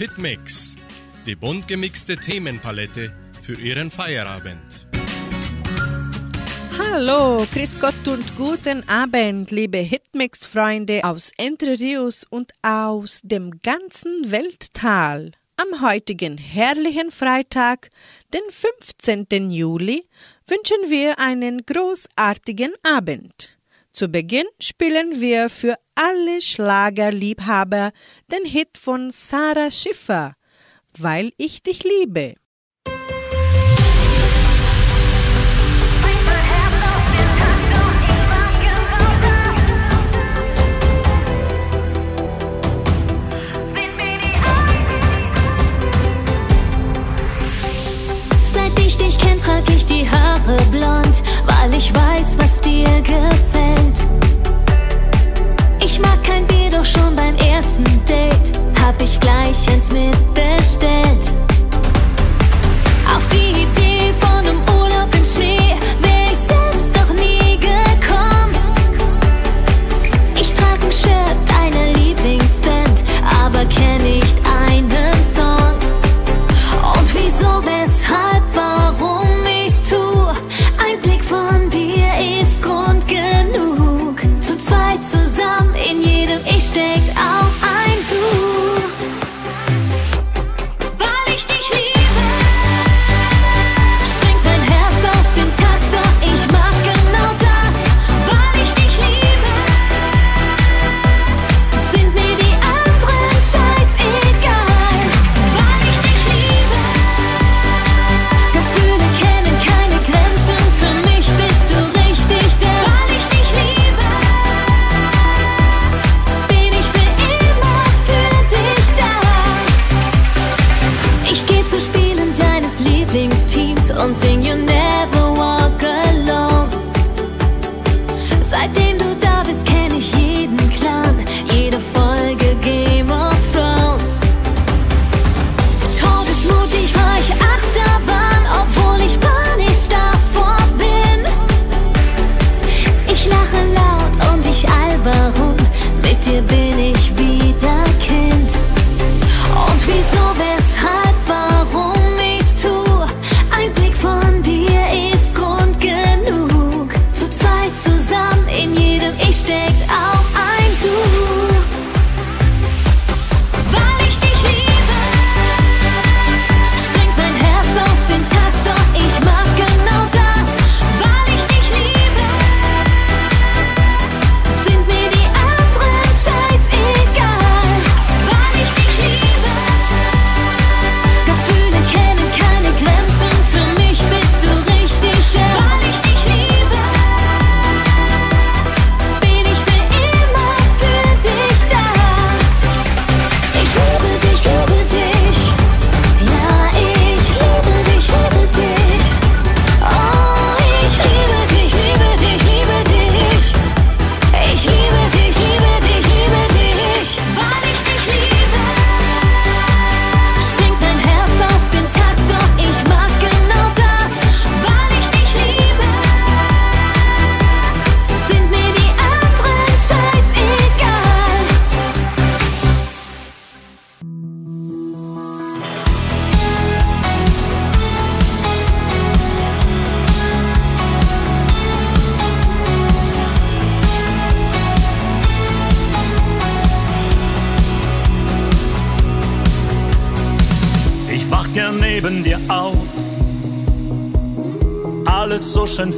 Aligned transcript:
Hitmix, 0.00 0.76
die 1.26 1.36
bunt 1.36 1.68
gemixte 1.68 2.16
Themenpalette 2.16 3.12
für 3.42 3.52
Ihren 3.52 3.90
Feierabend. 3.90 4.88
Hallo, 6.78 7.46
Chris 7.52 7.78
Gott 7.78 8.08
und 8.08 8.24
guten 8.38 8.88
Abend, 8.88 9.50
liebe 9.50 9.76
Hitmix-Freunde 9.76 11.04
aus 11.04 11.32
Entre 11.36 11.78
Rios 11.78 12.24
und 12.24 12.50
aus 12.62 13.20
dem 13.24 13.50
ganzen 13.62 14.30
Welttal. 14.30 15.32
Am 15.58 15.82
heutigen 15.82 16.38
herrlichen 16.38 17.10
Freitag, 17.10 17.90
den 18.32 18.40
15. 18.48 19.50
Juli, 19.50 20.08
wünschen 20.46 20.88
wir 20.88 21.18
einen 21.18 21.66
großartigen 21.66 22.72
Abend. 22.82 23.59
Zu 23.92 24.08
Beginn 24.08 24.46
spielen 24.60 25.20
wir 25.20 25.50
für 25.50 25.74
alle 25.96 26.40
Schlagerliebhaber 26.40 27.90
den 28.30 28.44
Hit 28.44 28.78
von 28.78 29.10
Sarah 29.10 29.70
Schiffer, 29.70 30.34
Weil 30.96 31.32
ich 31.36 31.62
dich 31.62 31.82
liebe. 31.82 32.34
Seit 48.52 48.78
ich 48.78 48.96
dich 48.96 49.18
kenn, 49.18 49.38
trag 49.38 49.68
ich 49.68 49.84
die 49.84 50.08
Haare 50.08 50.56
blond, 50.70 51.22
weil 51.46 51.74
ich 51.74 51.92
weiß, 51.92 52.38
was 52.38 52.60
dir 52.60 52.88
gefällt. 53.02 53.79
Doch 56.80 56.86
schon 56.86 57.14
beim 57.14 57.36
ersten 57.36 57.84
Date 58.06 58.58
hab 58.80 59.00
ich 59.02 59.20
gleich 59.20 59.68
eins 59.68 59.92
mitbestellt. 59.92 61.49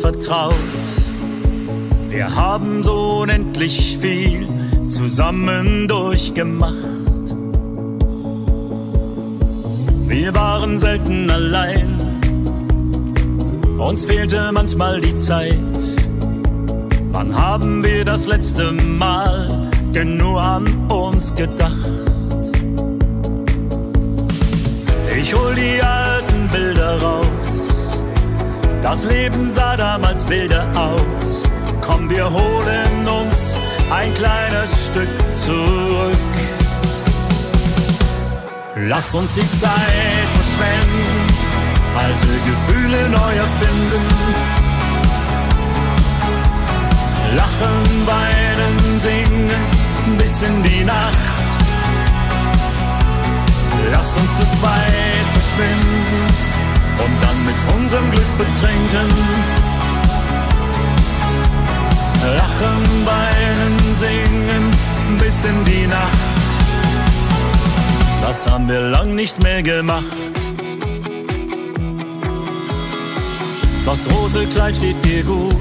Vertraut. 0.03 0.85
Wir 2.09 2.35
haben 2.35 2.83
so 2.83 3.21
unendlich 3.23 3.97
viel 3.99 4.49
zusammen 4.85 5.87
durchgemacht. 5.87 6.75
Wir 10.09 10.35
waren 10.35 10.77
selten 10.79 11.31
allein, 11.31 11.91
uns 13.79 14.05
fehlte 14.05 14.51
manchmal 14.53 15.01
die 15.01 15.15
Zeit. 15.15 15.81
Wann 17.13 17.37
haben 17.37 17.85
wir 17.85 18.05
das 18.05 18.27
letzte 18.27 18.73
Mal 18.73 19.71
denn 19.95 20.17
nur 20.17 20.43
an 20.43 20.65
uns 20.91 21.33
gedacht? 21.37 21.93
Ich 25.17 25.33
hol 25.33 25.55
die 25.55 25.81
alten 25.81 26.49
Bilder 26.51 27.01
raus. 27.01 27.62
Das 28.83 29.05
Leben 29.05 29.49
sah 29.49 29.77
damals 29.77 30.29
wilder 30.29 30.67
aus. 30.75 31.45
Komm, 31.81 32.11
wir 32.11 32.29
holen 32.29 33.09
uns 33.09 33.57
ein 33.91 34.13
kleines 34.15 34.87
Stück 34.87 35.09
zurück. 35.37 36.17
Lass 38.75 39.15
uns 39.15 39.35
die 39.35 39.51
Zeit 39.61 40.29
verschwenden, 40.35 41.27
alte 41.97 42.27
Gefühle 42.51 43.09
neu 43.09 43.33
erfinden. 43.47 44.09
Lachen, 47.37 48.07
weinen, 48.07 48.99
singen 48.99 49.51
bis 50.19 50.43
in 50.43 50.63
die 50.65 50.85
Nacht. 50.85 51.49
Lass 53.93 54.17
uns 54.19 54.39
zu 54.39 54.61
zweit 54.61 55.27
verschwinden 55.35 56.52
und 56.99 57.23
dann 57.23 57.45
mit 57.45 57.55
unserem 57.77 58.11
Glück 58.11 58.39
betrinken. 58.39 59.09
Lachen, 62.37 63.07
weinen, 63.07 63.95
singen 63.95 64.71
bis 65.19 65.45
in 65.45 65.65
die 65.65 65.87
Nacht. 65.87 66.43
Das 68.23 68.51
haben 68.51 68.69
wir 68.69 68.81
lang 68.81 69.15
nicht 69.15 69.43
mehr 69.43 69.63
gemacht. 69.63 70.07
Das 73.85 74.07
rote 74.11 74.47
Kleid 74.47 74.77
steht 74.77 75.05
dir 75.05 75.23
gut. 75.25 75.57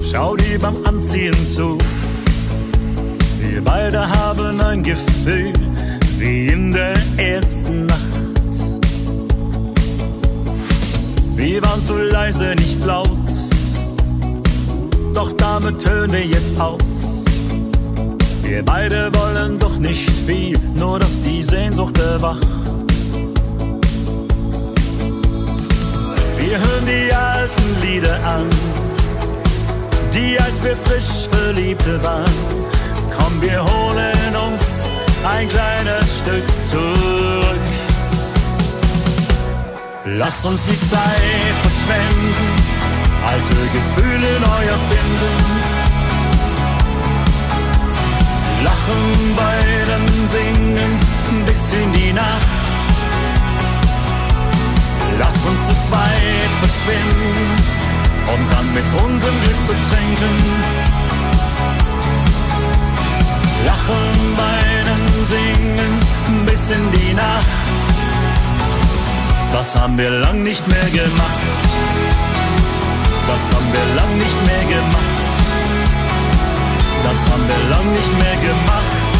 Schau 0.00 0.36
dir 0.36 0.58
beim 0.60 0.76
Anziehen 0.84 1.44
zu. 1.44 1.78
Wir 3.40 3.64
beide 3.64 4.06
haben 4.08 4.60
ein 4.60 4.82
Gefühl 4.82 5.52
wie 6.18 6.48
in 6.48 6.72
der 6.72 6.94
ersten 7.16 7.86
Nacht. 7.86 8.05
Wir 11.36 11.62
waren 11.62 11.82
zu 11.82 11.98
leise, 11.98 12.54
nicht 12.56 12.82
laut. 12.82 13.08
Doch 15.12 15.32
damit 15.32 15.86
hören 15.86 16.10
wir 16.10 16.24
jetzt 16.24 16.58
auf. 16.58 16.80
Wir 18.42 18.64
beide 18.64 19.10
wollen 19.14 19.58
doch 19.58 19.76
nicht 19.78 20.08
viel, 20.26 20.58
nur 20.74 20.98
dass 20.98 21.20
die 21.20 21.42
Sehnsucht 21.42 21.98
erwacht. 21.98 22.46
Wir 26.38 26.58
hören 26.58 26.86
die 26.86 27.12
alten 27.12 27.82
Lieder 27.82 28.16
an, 28.24 28.48
die 30.14 30.40
als 30.40 30.64
wir 30.64 30.74
frisch 30.74 31.28
Verliebte 31.30 32.02
waren. 32.02 32.32
Komm, 33.14 33.42
wir 33.42 33.62
holen 33.62 34.36
uns 34.48 34.88
ein 35.28 35.48
kleines 35.48 36.18
Stück 36.18 36.44
zurück. 36.64 37.75
Lass 40.08 40.44
uns 40.44 40.62
die 40.62 40.80
Zeit 40.88 41.56
verschwenden, 41.62 42.32
alte 43.26 43.56
Gefühle 43.74 44.38
neu 44.38 44.64
erfinden. 44.64 45.36
Lachen, 48.62 49.36
weinen, 49.36 50.26
singen 50.28 51.00
bis 51.44 51.72
in 51.72 51.92
die 51.92 52.12
Nacht. 52.12 52.78
Lass 55.18 55.44
uns 55.44 55.66
zu 55.66 55.74
zweit 55.88 56.52
verschwinden 56.60 57.56
und 58.32 58.52
dann 58.52 58.72
mit 58.74 59.02
unserem 59.02 59.40
Glück 59.40 59.66
betrinken. 59.66 60.36
Lachen, 63.66 64.36
weinen, 64.36 65.24
singen 65.24 66.46
bis 66.46 66.70
in 66.70 66.92
die 66.92 67.14
Nacht. 67.14 67.65
Das 69.58 69.74
haben 69.74 69.96
wir 69.96 70.10
lang 70.10 70.42
nicht 70.42 70.68
mehr 70.68 70.90
gemacht. 70.90 71.46
Das 73.26 73.42
haben 73.54 73.68
wir 73.72 73.86
lang 73.94 74.18
nicht 74.18 74.40
mehr 74.48 74.64
gemacht. 74.76 75.28
Das 77.02 77.18
haben 77.30 77.44
wir 77.48 77.70
lang 77.70 77.86
nicht 77.98 78.12
mehr 78.22 78.36
gemacht. 78.48 79.10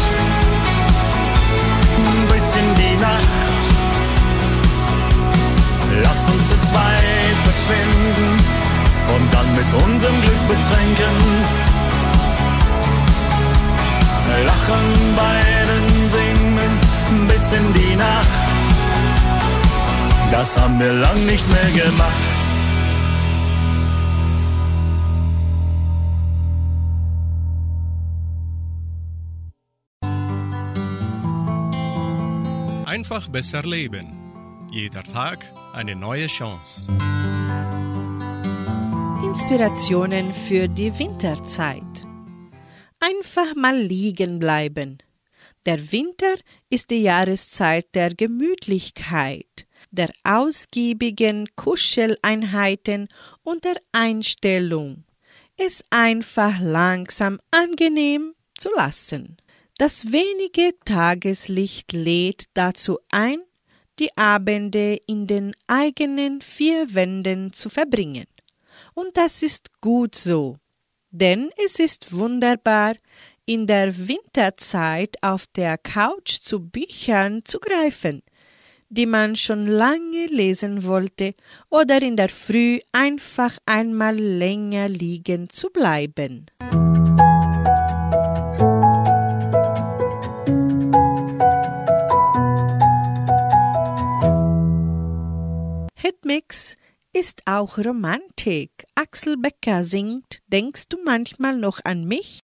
Bis 2.29 2.55
in 2.61 2.69
die 2.81 2.97
Nacht. 3.07 3.57
Lass 6.03 6.29
uns 6.29 6.49
zu 6.49 6.57
zweit 6.69 7.39
verschwinden 7.47 8.37
und 9.15 9.33
dann 9.33 9.49
mit 9.55 9.69
unserem 9.85 10.21
Glück 10.21 10.43
betrinken. 10.53 11.17
Lachen, 14.45 14.87
weinen, 15.17 16.09
singen 16.15 17.27
bis 17.27 17.53
in 17.53 17.73
die 17.73 17.95
Nacht. 17.95 18.46
Das 20.31 20.57
haben 20.57 20.79
wir 20.79 20.93
lang 20.93 21.25
nicht 21.25 21.45
mehr 21.49 21.85
gemacht. 21.85 22.37
Einfach 32.85 33.27
besser 33.29 33.63
leben. 33.63 34.17
Jeder 34.71 35.03
Tag 35.03 35.45
eine 35.73 35.95
neue 35.95 36.27
Chance. 36.27 36.91
Inspirationen 39.23 40.33
für 40.33 40.67
die 40.67 40.97
Winterzeit. 40.97 42.07
Einfach 42.99 43.55
mal 43.55 43.77
liegen 43.77 44.39
bleiben. 44.39 44.97
Der 45.65 45.91
Winter 45.91 46.33
ist 46.69 46.89
die 46.89 47.03
Jahreszeit 47.03 47.93
der 47.93 48.15
Gemütlichkeit, 48.15 49.66
der 49.91 50.09
ausgiebigen 50.23 51.47
Kuscheleinheiten 51.55 53.07
und 53.43 53.63
der 53.63 53.77
Einstellung, 53.91 55.03
es 55.57 55.83
einfach 55.89 56.59
langsam 56.59 57.39
angenehm 57.51 58.33
zu 58.55 58.69
lassen. 58.75 59.37
Das 59.77 60.11
wenige 60.11 60.73
Tageslicht 60.85 61.93
lädt 61.93 62.45
dazu 62.53 62.99
ein, 63.09 63.39
die 63.99 64.15
Abende 64.17 64.97
in 65.07 65.27
den 65.27 65.53
eigenen 65.67 66.41
vier 66.41 66.93
Wänden 66.93 67.53
zu 67.53 67.69
verbringen. 67.69 68.25
Und 68.93 69.17
das 69.17 69.41
ist 69.43 69.79
gut 69.81 70.15
so, 70.15 70.57
denn 71.11 71.49
es 71.63 71.79
ist 71.79 72.11
wunderbar, 72.11 72.95
in 73.45 73.65
der 73.65 73.95
Winterzeit 74.07 75.15
auf 75.21 75.47
der 75.55 75.77
Couch 75.77 76.39
zu 76.39 76.59
Büchern 76.59 77.45
zu 77.45 77.59
greifen, 77.59 78.21
die 78.89 79.05
man 79.05 79.35
schon 79.35 79.65
lange 79.65 80.27
lesen 80.27 80.85
wollte, 80.85 81.33
oder 81.69 82.01
in 82.01 82.15
der 82.15 82.29
Früh 82.29 82.79
einfach 82.91 83.57
einmal 83.65 84.15
länger 84.17 84.89
liegen 84.89 85.49
zu 85.49 85.69
bleiben. 85.69 86.47
Hitmix 95.95 96.77
ist 97.13 97.41
auch 97.45 97.77
Romantik. 97.77 98.85
Axel 98.95 99.37
Becker 99.37 99.83
singt 99.83 100.41
Denkst 100.47 100.89
du 100.89 100.97
manchmal 101.03 101.57
noch 101.57 101.79
an 101.83 102.05
mich? 102.05 102.39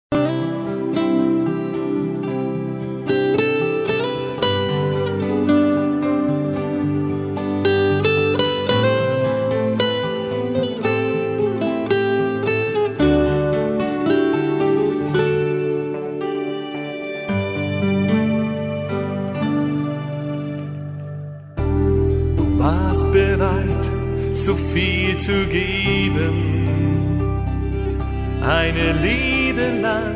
So 24.39 24.55
viel 24.55 25.19
zu 25.19 25.47
geben, 25.47 26.69
eine 28.41 28.93
Liebe 29.03 29.81
lang 29.83 30.15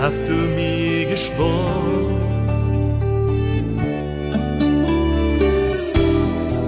hast 0.00 0.26
du 0.26 0.32
mir 0.32 1.06
geschworen. 1.06 2.18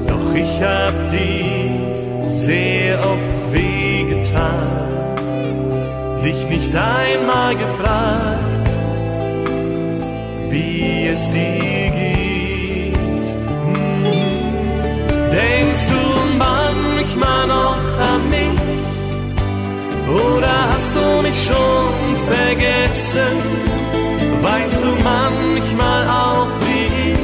Doch 0.07 0.35
ich 0.35 0.63
hab 0.63 0.95
dir 1.11 2.29
sehr 2.29 3.01
oft 3.01 3.53
wehgetan, 3.53 5.19
dich 6.23 6.49
nicht 6.49 6.73
einmal 6.73 7.57
gefragt, 7.57 8.69
wie 10.51 11.09
es 11.09 11.29
dir 11.31 11.84
vergessen? 23.15 24.43
Weißt 24.43 24.83
du 24.85 24.91
manchmal 25.03 26.09
auch 26.09 26.49
wie 26.61 27.13
ich, 27.13 27.19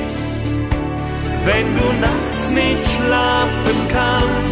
wenn 1.45 1.67
du 1.77 1.87
nachts 2.01 2.51
nicht 2.51 2.89
schlafen 2.89 3.89
kannst? 3.89 4.50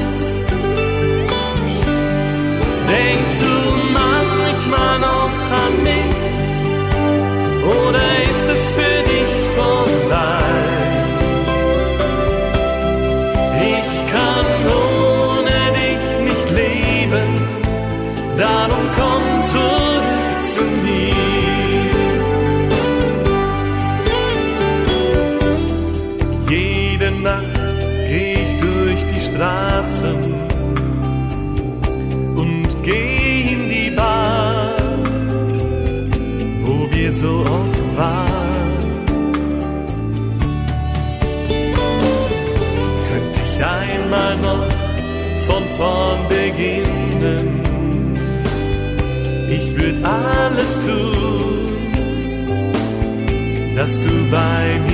Dass 53.88 54.02
du 54.02 54.10
bei 54.30 54.87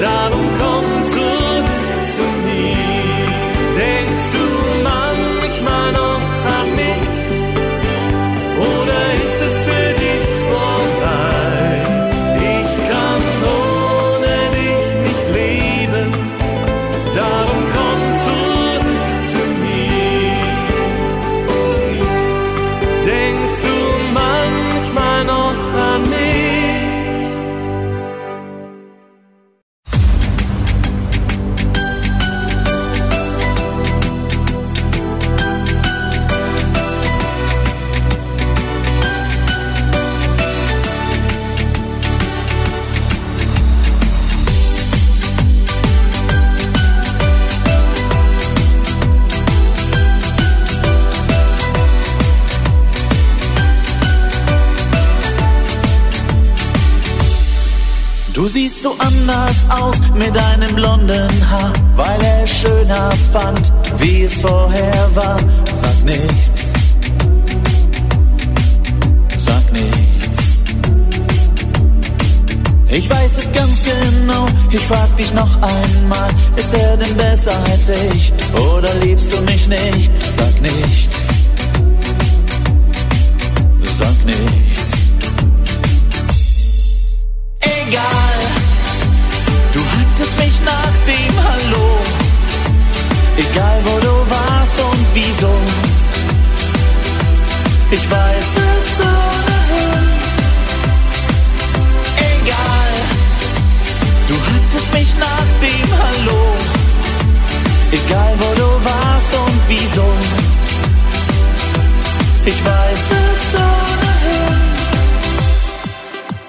darum 0.00 0.45
komm 0.45 0.45
ich 75.18 75.28
frag 75.32 75.32
dich 75.32 75.32
noch 75.32 75.62
einmal, 75.62 76.28
ist 76.56 76.74
er 76.74 76.96
denn 76.96 77.16
besser 77.16 77.52
als 77.70 77.88
ich? 78.14 78.32
Oder 78.54 78.94
liebst 78.96 79.32
du 79.32 79.40
mich 79.42 79.68
nicht? 79.68 80.10
Sag 80.36 80.60
nichts, 80.60 81.28
sag 83.84 84.24
nichts. 84.24 84.90
Egal, 87.60 88.40
du 89.72 89.80
hattest 89.80 90.38
mich 90.38 90.60
nach 90.64 90.94
dem 91.06 91.34
Hallo. 91.44 91.98
Egal 93.36 93.80
wo 93.84 94.00
du 94.00 94.30
warst 94.30 94.80
und 94.80 95.06
wieso. 95.14 95.50
Ich 97.90 98.10
weiß 98.10 98.46
es 98.56 98.65
Egal 107.96 108.32
wo 108.38 108.54
du 108.54 108.68
warst 108.84 109.32
und 109.44 109.60
wieso. 109.68 110.08
Ich 112.44 112.64
weiß 112.64 113.04
es 113.22 113.60
ohnehin. 113.60 114.56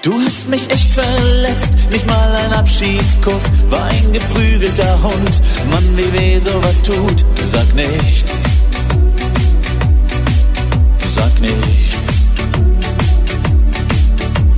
Du 0.02 0.12
hast 0.24 0.48
mich 0.48 0.70
echt 0.70 0.92
verletzt, 0.92 1.72
nicht 1.90 2.06
mal 2.06 2.36
ein 2.36 2.52
Abschiedskuss, 2.52 3.44
war 3.70 3.84
ein 3.84 4.12
geprügelter 4.12 5.02
Hund. 5.02 5.42
Mann, 5.70 5.96
wie 5.96 6.12
weh 6.12 6.38
sowas 6.38 6.82
tut, 6.82 7.24
sag 7.52 7.74
nichts. 7.74 8.42
Sag 11.04 11.40
nichts. 11.40 11.87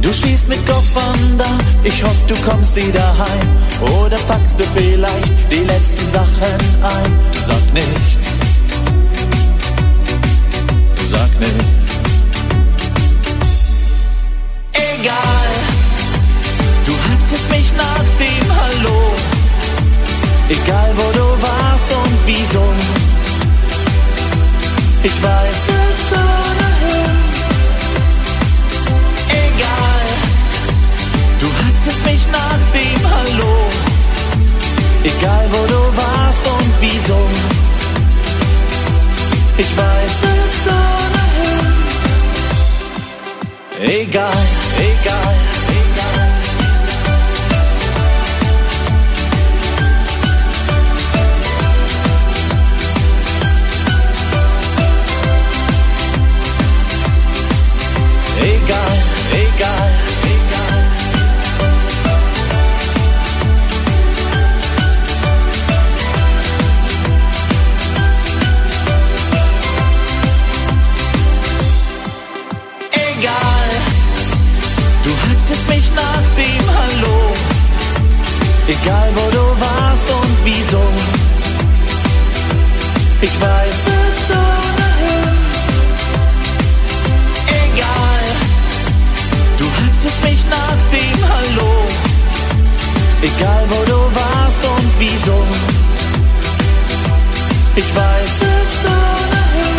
Du 0.02 0.12
stehst 0.12 0.48
mit 0.48 0.64
Koffern 0.66 1.36
da, 1.36 1.58
ich 1.84 2.02
hoffe 2.02 2.26
du 2.26 2.34
kommst 2.48 2.74
wieder 2.74 3.16
heim. 3.18 3.92
Oder 4.00 4.16
packst 4.26 4.58
du 4.58 4.64
vielleicht 4.74 5.32
die 5.50 5.64
letzten 5.64 6.12
Sachen 6.12 6.58
ein. 6.82 7.12
Sag 7.34 7.74
nichts. 7.74 8.38
Sag 11.10 11.40
nichts. 11.40 11.64
Egal, 14.72 15.52
du 16.86 16.92
hattest 16.92 17.50
mich 17.50 17.72
nach 17.76 18.04
dem 18.18 18.56
Hallo. 18.58 19.12
Egal 20.48 20.92
wo 20.96 21.12
du 21.12 21.42
warst 21.42 21.92
und 21.92 22.18
wieso. 22.26 22.64
Ich 25.02 25.22
weiß 25.22 25.56
es 25.68 26.18
ohnehin. 26.18 26.39
Du 31.82 31.90
hattest 31.90 32.04
mich 32.06 32.26
nach 32.30 32.58
dem 32.72 33.10
Hallo. 33.10 33.68
Egal 35.04 35.46
wo 35.52 35.66
du 35.66 35.96
warst 35.96 36.46
und 36.46 36.72
wieso. 36.80 37.18
Ich 39.56 39.76
weiß 39.76 40.22
es 40.22 40.66
ohnehin. 40.72 41.60
Egal, 43.80 44.46
egal. 44.78 45.34
Egal, 58.38 58.58
egal, 58.58 58.98
egal. 59.32 59.99
Egal 78.70 79.10
wo 79.16 79.30
du 79.30 79.44
warst 79.60 80.08
und 80.18 80.36
wieso. 80.44 80.82
Ich 83.20 83.40
weiß 83.40 83.80
es 83.98 84.30
ohnehin. 84.30 85.28
Egal, 87.64 88.24
du 89.58 89.64
hattest 89.80 90.22
mich 90.22 90.44
nach 90.48 90.80
dem 90.92 91.18
Hallo. 91.32 91.72
Egal 93.22 93.64
wo 93.70 93.84
du 93.90 93.98
warst 94.14 94.64
und 94.64 94.90
wieso. 95.00 95.38
Ich 97.74 97.96
weiß 97.96 98.36
es 98.54 98.84
ohnehin. 98.86 99.78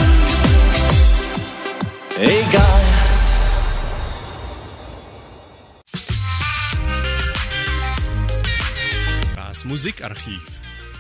Egal. 2.20 2.91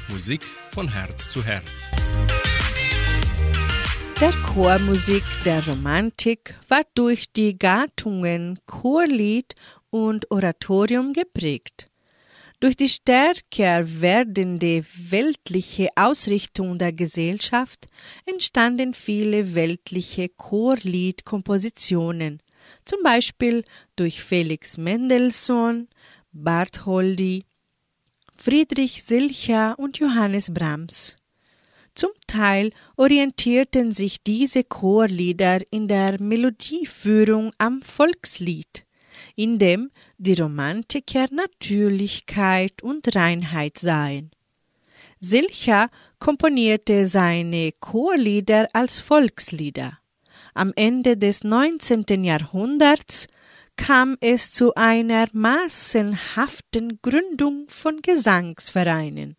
Musik 0.09 0.43
von 0.71 0.91
Herz 0.91 1.29
zu 1.29 1.45
Herz. 1.45 1.91
Der 4.19 4.31
Chormusik 4.31 5.21
der 5.45 5.63
Romantik 5.67 6.55
war 6.67 6.81
durch 6.95 7.31
die 7.31 7.59
Gattungen 7.59 8.59
Chorlied 8.65 9.53
und 9.91 10.31
Oratorium 10.31 11.13
geprägt. 11.13 11.91
Durch 12.59 12.75
die 12.75 12.89
stärker 12.89 14.01
werdende 14.01 14.83
weltliche 15.11 15.89
Ausrichtung 15.95 16.79
der 16.79 16.91
Gesellschaft 16.91 17.87
entstanden 18.25 18.95
viele 18.95 19.53
weltliche 19.53 20.27
Chorliedkompositionen, 20.27 22.41
zum 22.85 23.03
Beispiel 23.03 23.63
durch 23.95 24.23
Felix 24.23 24.77
Mendelssohn, 24.77 25.87
Bartholdy, 26.31 27.45
Friedrich 28.43 29.03
Silcher 29.03 29.77
und 29.77 29.99
Johannes 29.99 30.53
Brahms. 30.53 31.15
Zum 31.93 32.11
Teil 32.27 32.71
orientierten 32.95 33.91
sich 33.91 34.23
diese 34.23 34.63
Chorlieder 34.63 35.59
in 35.71 35.87
der 35.87 36.21
Melodieführung 36.21 37.51
am 37.57 37.81
Volkslied 37.81 38.85
in 39.35 39.57
dem 39.57 39.91
die 40.17 40.33
Romantiker 40.33 41.27
Natürlichkeit 41.31 42.81
und 42.83 43.15
Reinheit 43.15 43.77
sahen. 43.77 44.31
Silcher 45.19 45.89
komponierte 46.19 47.05
seine 47.05 47.71
Chorlieder 47.79 48.67
als 48.73 48.99
Volkslieder. 48.99 49.99
Am 50.53 50.73
Ende 50.75 51.17
des 51.17 51.43
19. 51.43 52.23
Jahrhunderts 52.23 53.27
kam 53.77 54.17
es 54.21 54.51
zu 54.51 54.75
einer 54.75 55.27
massenhaften 55.33 56.99
Gründung 57.01 57.65
von 57.67 58.01
Gesangsvereinen. 58.01 59.35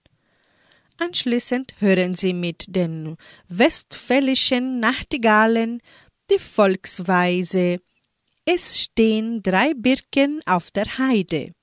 Anschließend 0.99 1.75
hören 1.81 2.15
Sie 2.15 2.33
mit 2.33 2.65
den 2.69 3.17
westfälischen 3.49 4.81
Nachtigallen 4.81 5.81
die 6.31 6.39
Volksweise 6.39 7.79
es 8.45 8.81
stehen 8.81 9.41
drei 9.41 9.73
Birken 9.73 10.41
auf 10.47 10.73
der 10.73 10.99
Heide. 10.99 11.55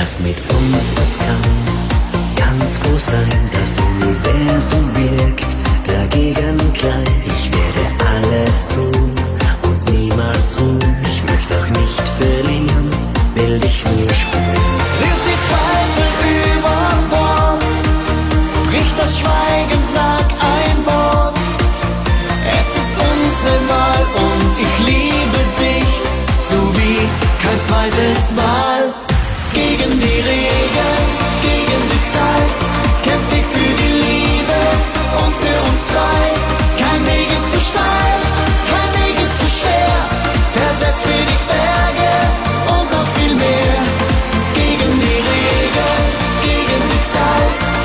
Was 0.00 0.20
mit 0.20 0.36
uns, 0.50 0.94
das 0.94 1.18
kann 1.18 1.44
ganz 2.36 2.80
groß 2.80 3.06
sein. 3.06 3.40
Das 3.52 3.76
Universum 3.78 4.90
wirkt 4.94 5.46
dagegen 5.86 6.56
klein. 6.72 7.08
Ich 7.24 7.50
werde 7.50 7.84
alles 8.14 8.68
tun 8.68 9.12
und 9.62 9.92
niemals 9.92 10.58
ruhen. 10.60 10.96
Ich 11.10 11.22
möchte 11.24 11.54
auch 11.58 11.70
nicht 11.80 12.02
verlieren, 12.18 12.90
will 13.34 13.58
dich 13.58 13.84
nur 13.84 14.12
spüren. 14.14 14.74
Wirf 15.02 15.20
die 15.30 15.40
Zweifel 15.48 16.10
über 16.54 16.80
Bord, 17.10 17.64
brich 18.70 18.92
das 18.98 19.18
Schweigen, 19.18 19.82
sag 19.82 20.26
ein 20.58 20.78
Wort. 20.86 21.38
Es 22.58 22.68
ist 22.76 22.94
unsere 23.10 23.58
Wahl 23.68 24.04
und 24.14 24.50
ich 24.64 24.86
liebe 24.86 25.40
dich, 25.58 25.90
so 26.48 26.56
wie 26.76 27.00
kein 27.42 27.60
zweites 27.60 28.32
Mal. 28.36 29.07
Gegen 29.54 30.00
die 30.00 30.20
Regeln, 30.30 31.06
gegen 31.42 31.82
die 31.92 32.02
Zeit, 32.02 32.58
kämpf 33.04 33.32
ich 33.32 33.46
für 33.54 33.74
die 33.82 33.92
Liebe 34.04 34.60
und 35.24 35.34
für 35.36 35.70
uns 35.70 35.88
zwei. 35.88 36.22
Kein 36.78 37.06
Weg 37.06 37.28
ist 37.32 37.52
zu 37.52 37.60
steil, 37.60 38.18
kein 38.72 38.90
Weg 39.00 39.16
ist 39.22 39.38
zu 39.38 39.48
schwer, 39.58 39.98
versetzt 40.52 41.02
für 41.02 41.24
dich 41.30 41.42
Berge 41.48 42.14
und 42.76 42.90
noch 42.92 43.08
viel 43.16 43.34
mehr. 43.34 43.78
Gegen 44.54 44.92
die 45.04 45.20
Regeln, 45.32 46.06
gegen 46.42 46.82
die 46.92 47.02
Zeit, 47.02 47.77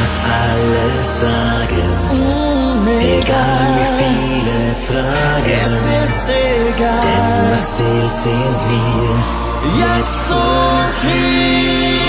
Egal 0.00 0.06
was 0.06 0.16
alle 0.32 1.04
sagen, 1.04 1.88
egal 3.00 3.66
wie 3.76 3.88
viele 4.00 4.58
fragen. 4.86 5.60
Es 5.62 5.72
ist 6.04 6.26
egal. 6.28 7.00
Denn 7.00 7.52
was 7.52 7.76
zählt, 7.76 8.16
sind 8.16 8.60
wir 8.68 9.86
jetzt 9.86 10.30
und 10.30 10.94
hier. 11.02 11.99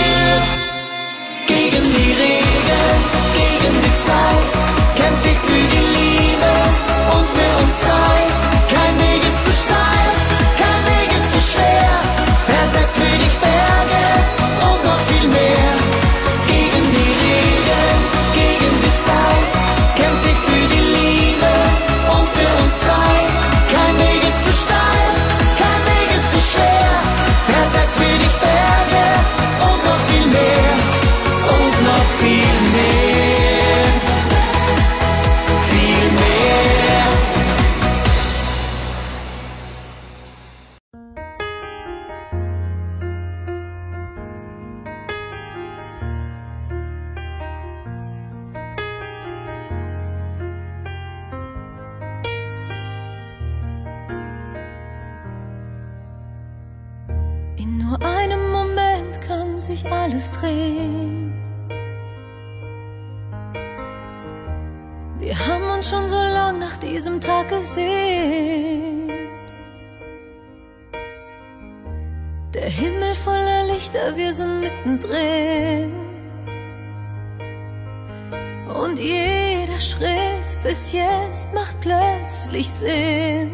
Plötzlich 82.51 82.69
Sinn. 82.69 83.51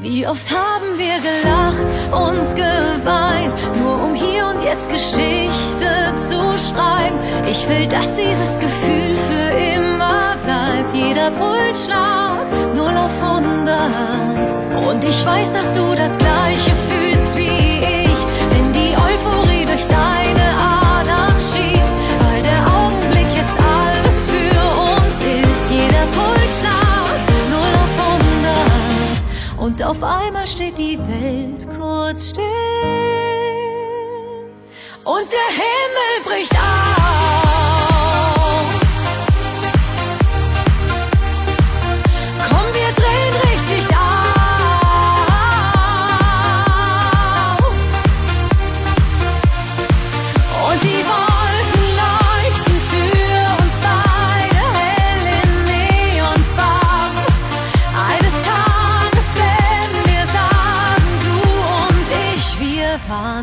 Wie 0.00 0.26
oft 0.26 0.50
haben 0.50 0.98
wir 0.98 1.16
gelacht 1.20 1.92
und 2.10 2.56
geweint, 2.56 3.54
nur 3.78 4.02
um 4.02 4.14
hier 4.14 4.46
und 4.48 4.64
jetzt 4.64 4.88
Geschichte 4.90 6.14
zu 6.16 6.40
schreiben. 6.58 7.18
Ich 7.48 7.68
will, 7.68 7.86
dass 7.86 8.16
dieses 8.16 8.58
Gefühl 8.58 9.14
für 9.28 9.58
immer 9.76 10.36
bleibt. 10.44 10.92
Jeder 10.92 11.30
Pulsschlag, 11.30 12.46
null 12.74 12.96
auf 12.96 13.22
100. 13.22 14.88
Und 14.88 15.04
ich 15.04 15.24
weiß, 15.24 15.52
dass 15.52 15.74
du 15.76 15.94
das 15.94 16.18
Gleiche 16.18 16.72
fühlst 16.88 17.36
wie 17.36 17.78
ich, 18.02 18.26
wenn 18.50 18.72
die 18.72 18.96
Euphorie 18.96 19.64
durch 19.66 19.86
deine 19.86 20.51
Und 29.62 29.80
auf 29.80 30.02
einmal 30.02 30.44
steht 30.48 30.76
die 30.76 30.98
Welt 30.98 31.68
kurz 31.78 32.30
still. 32.30 32.42
Und 35.04 35.28
der 35.30 35.50
Himmel 35.54 36.24
bricht 36.24 36.52
auf. 36.52 37.01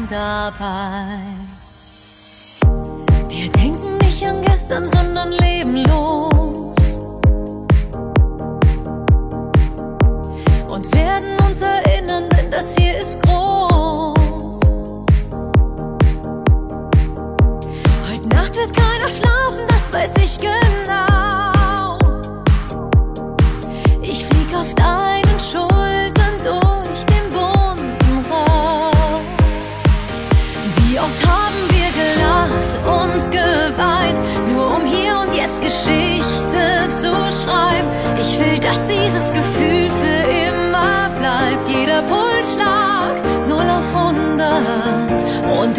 Dabei. 0.09 1.19
Wir 3.27 3.51
denken 3.51 3.97
nicht 3.97 4.25
an 4.25 4.41
gestern, 4.41 4.85
sondern 4.85 5.08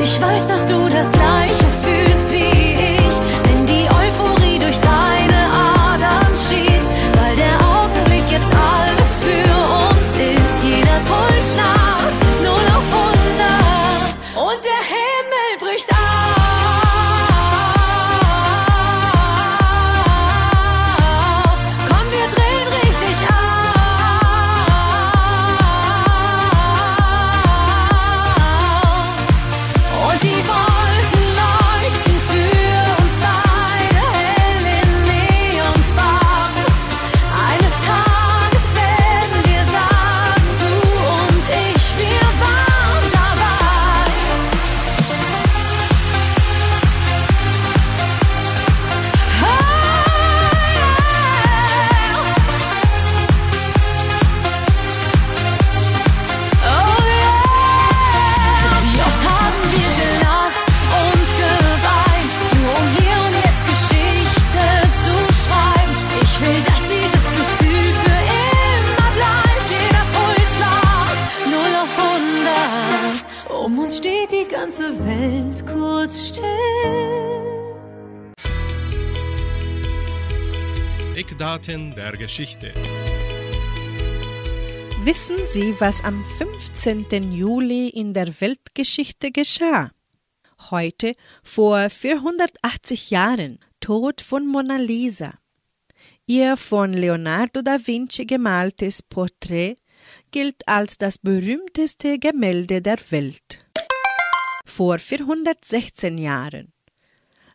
ich 0.02 0.20
weiß, 0.20 0.48
dass 0.48 0.66
du 0.66 0.88
das 0.88 1.12
Gleiche 1.12 1.66
fühlst 1.82 1.99
Eckdaten 81.60 81.94
der 81.94 82.16
Geschichte. 82.16 82.72
Wissen 85.04 85.36
Sie, 85.46 85.74
was 85.78 86.02
am 86.02 86.24
15. 86.24 87.32
Juli 87.32 87.88
in 87.88 88.14
der 88.14 88.28
Weltgeschichte 88.40 89.30
geschah? 89.30 89.90
Heute, 90.70 91.14
vor 91.42 91.90
480 91.90 93.10
Jahren, 93.10 93.58
Tod 93.80 94.22
von 94.22 94.46
Mona 94.46 94.76
Lisa. 94.76 95.34
Ihr 96.26 96.56
von 96.56 96.94
Leonardo 96.94 97.60
da 97.60 97.76
Vinci 97.78 98.24
gemaltes 98.24 99.02
Porträt 99.02 99.76
gilt 100.30 100.66
als 100.66 100.96
das 100.96 101.18
berühmteste 101.18 102.18
Gemälde 102.18 102.80
der 102.80 102.98
Welt. 103.10 103.66
Vor 104.64 104.98
416 104.98 106.16
Jahren. 106.16 106.72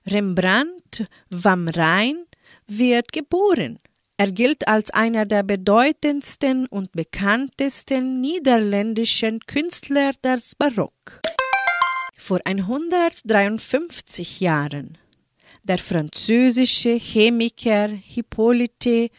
Rembrandt 0.05 1.07
vam 1.31 1.67
Rijn 1.67 2.25
wird 2.67 3.11
geboren. 3.11 3.79
Er 4.17 4.31
gilt 4.31 4.69
als 4.69 4.91
einer 4.91 5.25
der 5.25 5.43
bedeutendsten 5.43 6.67
und 6.67 6.93
bekanntesten 6.93 8.21
niederländischen 8.21 9.41
Künstler 9.41 10.13
des 10.23 10.55
Barock. 10.55 11.19
Vor 12.15 12.39
153 12.45 14.39
Jahren. 14.39 14.97
Der 15.63 15.79
französische 15.79 16.95
Chemiker 16.95 17.89
Hippolyte 17.89 19.09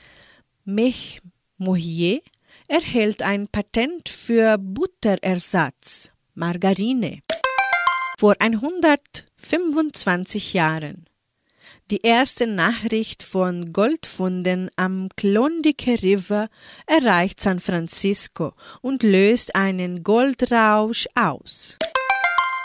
Mech 0.64 1.20
Mohier 1.58 2.22
erhält 2.66 3.20
ein 3.20 3.48
Patent 3.48 4.08
für 4.08 4.56
Butterersatz, 4.56 6.10
Margarine. 6.34 7.20
Vor 8.18 8.34
125 8.38 10.54
Jahren. 10.54 11.04
Die 11.92 12.00
erste 12.02 12.48
Nachricht 12.48 13.22
von 13.22 13.72
Goldfunden 13.72 14.70
am 14.74 15.08
Klondike 15.16 16.02
River 16.02 16.48
erreicht 16.84 17.40
San 17.40 17.60
Francisco 17.60 18.54
und 18.82 19.04
löst 19.04 19.54
einen 19.54 20.02
Goldrausch 20.02 21.06
aus. 21.14 21.78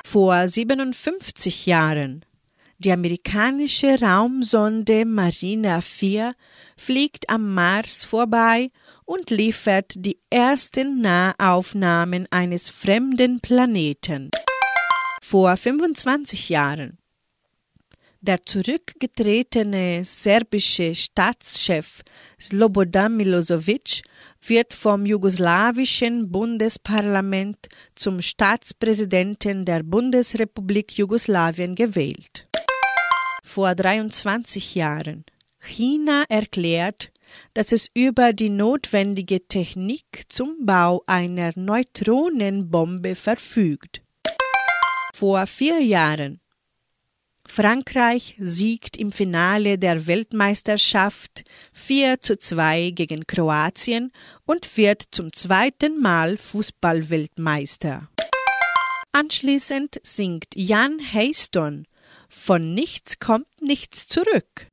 Vor 0.03 0.47
57 0.47 1.67
Jahren. 1.67 2.25
Die 2.79 2.91
amerikanische 2.91 4.01
Raumsonde 4.01 5.05
Marina 5.05 5.81
4 5.81 6.33
fliegt 6.75 7.29
am 7.29 7.53
Mars 7.53 8.05
vorbei 8.05 8.71
und 9.05 9.29
liefert 9.29 9.93
die 9.97 10.17
ersten 10.31 10.99
Nahaufnahmen 10.99 12.27
eines 12.31 12.71
fremden 12.71 13.39
Planeten. 13.39 14.31
Vor 15.21 15.55
25 15.55 16.49
Jahren. 16.49 16.97
Der 18.23 18.45
zurückgetretene 18.45 20.05
serbische 20.05 20.93
Staatschef 20.93 22.03
Slobodan 22.39 23.17
Milosevic 23.17 24.03
wird 24.45 24.75
vom 24.75 25.07
jugoslawischen 25.07 26.29
Bundesparlament 26.29 27.67
zum 27.95 28.21
Staatspräsidenten 28.21 29.65
der 29.65 29.81
Bundesrepublik 29.81 30.99
Jugoslawien 30.99 31.73
gewählt. 31.73 32.47
Vor 33.43 33.73
23 33.73 34.75
Jahren. 34.75 35.25
China 35.57 36.23
erklärt, 36.29 37.11
dass 37.55 37.71
es 37.71 37.89
über 37.95 38.33
die 38.33 38.49
notwendige 38.49 39.47
Technik 39.47 40.25
zum 40.29 40.63
Bau 40.63 41.01
einer 41.07 41.53
Neutronenbombe 41.55 43.15
verfügt. 43.15 44.03
Vor 45.15 45.47
vier 45.47 45.79
Jahren. 45.79 46.40
Frankreich 47.53 48.35
siegt 48.39 48.95
im 48.95 49.11
Finale 49.11 49.77
der 49.77 50.07
Weltmeisterschaft 50.07 51.43
4 51.73 52.21
zu 52.21 52.39
2 52.39 52.91
gegen 52.91 53.27
Kroatien 53.27 54.13
und 54.45 54.77
wird 54.77 55.03
zum 55.11 55.33
zweiten 55.33 55.99
Mal 55.99 56.37
Fußballweltmeister. 56.37 58.07
Anschließend 59.11 59.99
singt 60.01 60.55
Jan 60.55 60.97
Hayston 61.11 61.87
Von 62.29 62.73
nichts 62.73 63.19
kommt 63.19 63.49
nichts 63.61 64.07
zurück. 64.07 64.69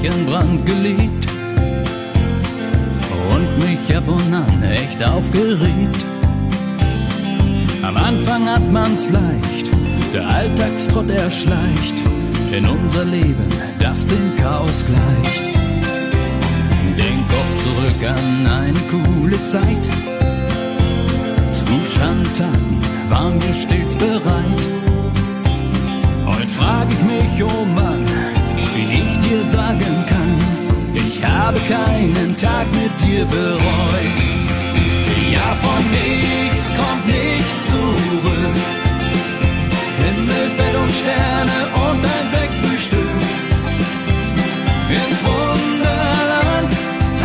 Einen 0.00 0.26
Fleckenbrand 0.26 0.66
geliebt 0.66 1.26
und 3.30 3.58
mich 3.58 3.96
ab 3.96 4.08
und 4.08 4.34
an 4.34 4.62
echt 4.62 5.02
aufgeregt. 5.02 6.04
Am 7.82 7.96
Anfang 7.96 8.48
hat 8.48 8.70
man's 8.70 9.10
leicht, 9.10 9.70
der 10.12 10.26
Alltagstrott 10.26 11.10
erschleicht 11.10 11.94
in 12.52 12.66
unser 12.66 13.04
Leben, 13.04 13.48
das 13.78 14.06
dem 14.06 14.36
Chaos 14.36 14.84
gleicht. 14.86 15.46
Denk 16.96 17.28
Kopf 17.28 17.64
zurück 17.64 18.10
an 18.10 18.46
eine 18.46 18.80
coole 18.90 19.42
Zeit. 19.42 19.84
Zu 21.52 21.84
Schandtaten 21.84 22.80
waren 23.08 23.40
wir 23.42 23.54
stets 23.54 23.94
bereit. 23.94 24.68
Heute 26.26 26.48
frag 26.48 26.86
ich 26.90 27.02
mich, 27.02 27.44
oh 27.44 27.64
Mann, 27.74 27.99
sagen 29.70 30.04
kann, 30.06 30.38
ich 30.94 31.24
habe 31.24 31.58
keinen 31.60 32.36
Tag 32.36 32.66
mit 32.72 32.92
dir 33.02 33.24
bereut. 33.26 34.16
Ja, 35.34 35.54
von 35.64 35.82
nichts 35.98 36.66
kommt 36.78 37.06
nichts 37.06 37.60
zurück. 37.70 38.56
Himmel, 40.02 40.46
Bett 40.56 40.76
und 40.82 40.92
Sterne 41.00 41.58
und 41.86 42.00
ein 42.14 42.26
Sektfrühstück. 42.36 43.20
Ins 44.98 45.20
Wunderland 45.24 46.70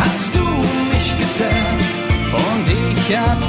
hast 0.02 0.30
du 0.36 0.46
mich 0.92 1.08
gezerrt 1.22 1.82
und 2.46 2.64
ich 2.90 3.16
hab 3.16 3.45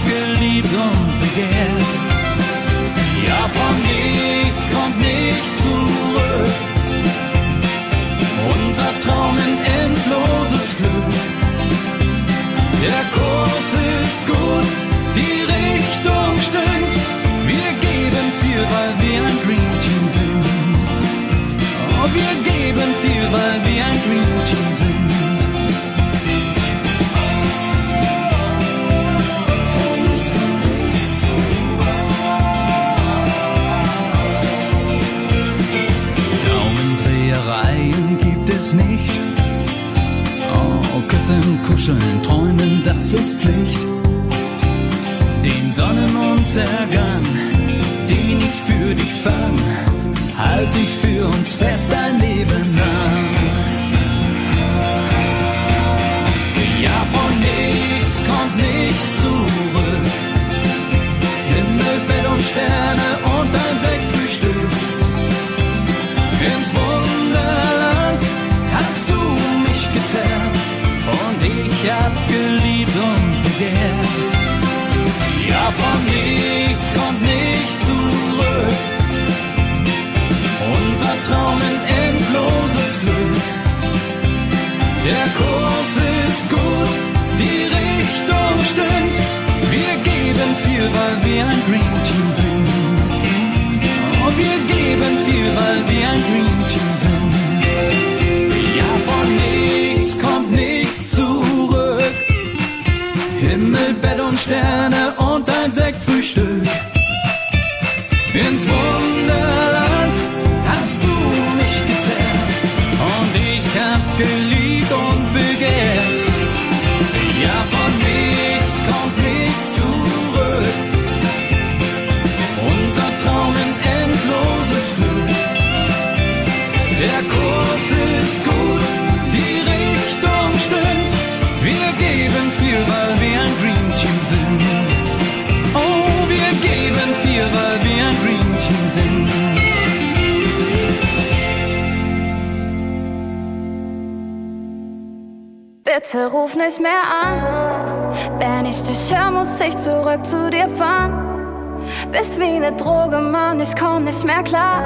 Bitte 146.09 146.27
ruf 146.27 146.55
nicht 146.55 146.79
mehr 146.79 147.03
an. 147.21 148.39
Wenn 148.39 148.65
ich 148.65 148.81
dich 148.83 149.13
höre, 149.13 149.29
muss 149.29 149.59
ich 149.59 149.75
zurück 149.77 150.25
zu 150.25 150.49
dir 150.49 150.69
fahren. 150.77 151.83
Bist 152.13 152.39
wie 152.39 152.59
ne 152.59 152.71
Droge, 152.71 153.17
Mann, 153.17 153.59
ich 153.59 153.75
komm 153.75 154.05
nicht 154.05 154.23
mehr 154.23 154.41
klar. 154.43 154.81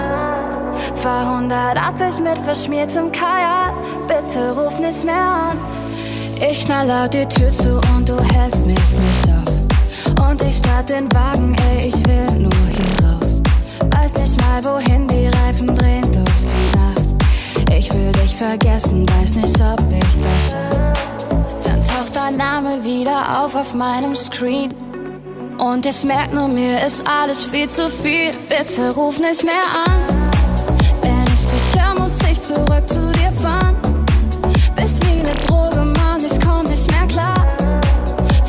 180 1.04 2.20
mit 2.22 2.40
verschmiertem 2.40 3.12
Kajak. 3.12 3.74
Bitte 4.08 4.60
ruf 4.60 4.80
nicht 4.80 5.04
mehr 5.04 5.14
an. 5.16 5.58
Ich 6.50 6.66
knall 6.66 6.88
laut 6.88 7.14
die 7.14 7.28
Tür 7.28 7.52
zu 7.52 7.80
und 7.96 8.10
du 8.10 8.18
hältst 8.34 8.66
mich 8.66 8.96
nicht 8.96 9.30
auf. 9.30 10.28
Und 10.28 10.42
ich 10.42 10.58
start 10.58 10.90
den 10.90 11.12
Wagen, 11.14 11.56
ey, 11.70 11.90
ich 11.90 12.08
will 12.08 12.32
nur 12.40 12.52
hier 12.72 13.08
raus. 13.08 13.44
Weiß 13.92 14.16
nicht 14.16 14.42
mal, 14.42 14.64
wohin 14.64 15.08
die 15.08 15.28
Reifen 15.28 15.76
drehen 15.76 16.12
durch 16.12 16.46
die 16.46 16.78
Nacht. 16.78 17.78
Ich 17.78 17.94
will 17.94 18.12
dich 18.12 18.36
vergessen, 18.36 19.06
weiß 19.08 19.36
nicht, 19.36 19.62
ob 19.62 19.80
ich 19.92 20.22
das 20.22 20.52
schaff. 20.52 20.90
Dein 22.24 22.38
Name 22.38 22.84
wieder 22.84 23.42
auf 23.42 23.56
auf 23.56 23.74
meinem 23.74 24.16
Screen. 24.16 24.72
Und 25.58 25.88
ich 25.88 26.04
merk 26.04 26.32
nur, 26.32 26.48
mir 26.48 26.86
ist 26.86 27.04
alles 27.08 27.44
viel 27.46 27.68
zu 27.68 27.90
viel. 27.90 28.34
Bitte 28.48 28.92
ruf 28.92 29.18
nicht 29.18 29.44
mehr 29.44 29.66
an. 29.88 30.22
Wenn 31.02 31.34
ich 31.34 31.48
dich 31.48 31.82
höre, 31.82 32.00
muss 32.00 32.20
ich 32.32 32.40
zurück 32.40 32.88
zu 32.88 33.12
dir 33.14 33.32
fahren. 33.42 33.76
Bist 34.76 35.04
wie 35.04 35.24
ne 35.24 35.34
Droge, 35.48 35.84
Mann, 35.84 36.24
ich 36.24 36.40
komm 36.40 36.68
nicht 36.68 36.88
mehr 36.92 37.08
klar. 37.08 37.48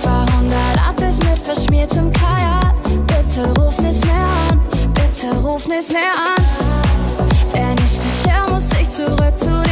Fahr 0.03 0.27
180 0.37 1.31
mit 1.31 1.39
verschmiertem 1.39 2.13
Kajak. 2.13 2.75
Bitte 3.07 3.59
ruf 3.59 3.79
nicht 3.79 4.05
mehr 4.05 4.27
an. 4.51 4.61
Bitte 4.93 5.35
ruf 5.43 5.67
nicht 5.67 5.91
mehr 5.91 6.13
an. 6.37 6.45
Wenn 7.55 7.79
ich 7.79 7.99
dich 7.99 8.31
höre, 8.31 8.53
muss 8.53 8.69
ich 8.79 8.91
zurück 8.91 9.39
zu 9.39 9.63
dir 9.63 9.72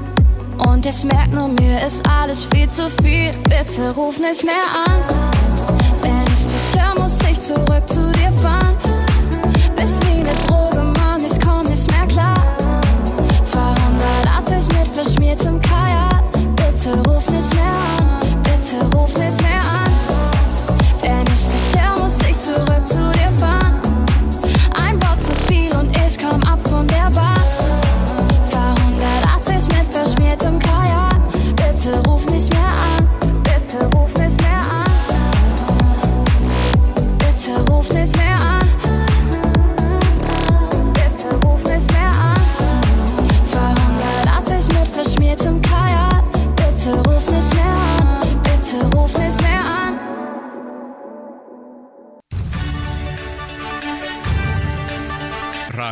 Und 0.57 0.85
ich 0.85 1.03
merk 1.03 1.31
nur, 1.31 1.47
mir 1.47 1.85
ist 1.85 2.07
alles 2.07 2.45
viel 2.45 2.69
zu 2.69 2.89
viel. 3.01 3.33
Bitte 3.43 3.91
ruf 3.95 4.19
nicht 4.19 4.43
mehr 4.43 4.65
an. 4.85 4.99
Wenn 6.01 6.23
ich 6.33 6.47
dich 6.47 6.81
höre, 6.81 7.01
muss 7.01 7.19
ich 7.29 7.39
zurück 7.39 7.87
zu 7.87 8.11
dir 8.11 8.31
fahren. 8.41 8.75
Bist 9.75 10.01
wie 10.05 10.23
ne 10.23 10.33
Droge, 10.47 10.81
Mann, 10.99 11.23
ich 11.25 11.39
komm 11.39 11.63
nicht 11.63 11.89
mehr 11.91 12.07
klar. 12.07 12.57
Fahr 13.45 13.75
180 14.25 14.67
mit 14.77 14.87
verschmiertem 14.93 15.61
Kajak. 15.61 16.23
Bitte 16.55 16.97
ruf 17.09 17.29
nicht 17.29 17.53
mehr 17.53 17.73
an. 17.99 18.19
Bitte 18.43 18.97
ruf 18.97 19.17
nicht 19.17 19.41
mehr 19.41 19.61
an. 19.61 19.90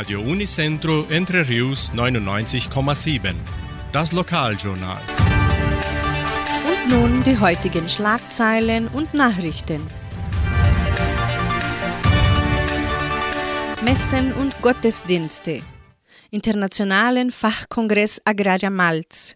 Radio 0.09 0.21
Unicentro 0.21 1.05
Entre 1.11 1.47
Rius 1.47 1.93
99,7. 1.93 3.35
Das 3.91 4.11
Lokaljournal. 4.11 4.97
Und 6.65 6.89
nun 6.89 7.23
die 7.23 7.37
heutigen 7.37 7.87
Schlagzeilen 7.87 8.87
und 8.87 9.13
Nachrichten. 9.13 9.85
Messen 13.83 14.33
und 14.33 14.59
Gottesdienste. 14.63 15.61
Internationalen 16.31 17.29
Fachkongress 17.29 18.19
Agraria 18.25 18.71
Malz. 18.71 19.35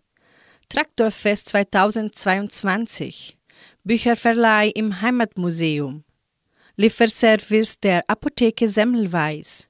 Traktorfest 0.69 1.49
2022. 1.49 3.37
Bücherverleih 3.83 4.71
im 4.73 5.01
Heimatmuseum. 5.01 6.03
Lieferservice 6.77 7.79
der 7.79 8.03
Apotheke 8.07 8.67
Semmelweis. 8.67 9.69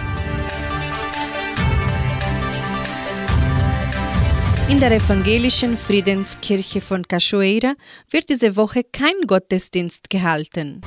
In 4.71 4.79
der 4.79 4.93
evangelischen 4.93 5.75
Friedenskirche 5.75 6.79
von 6.79 7.05
Cachoeira 7.05 7.73
wird 8.09 8.29
diese 8.29 8.55
Woche 8.55 8.85
kein 8.85 9.27
Gottesdienst 9.27 10.09
gehalten. 10.09 10.79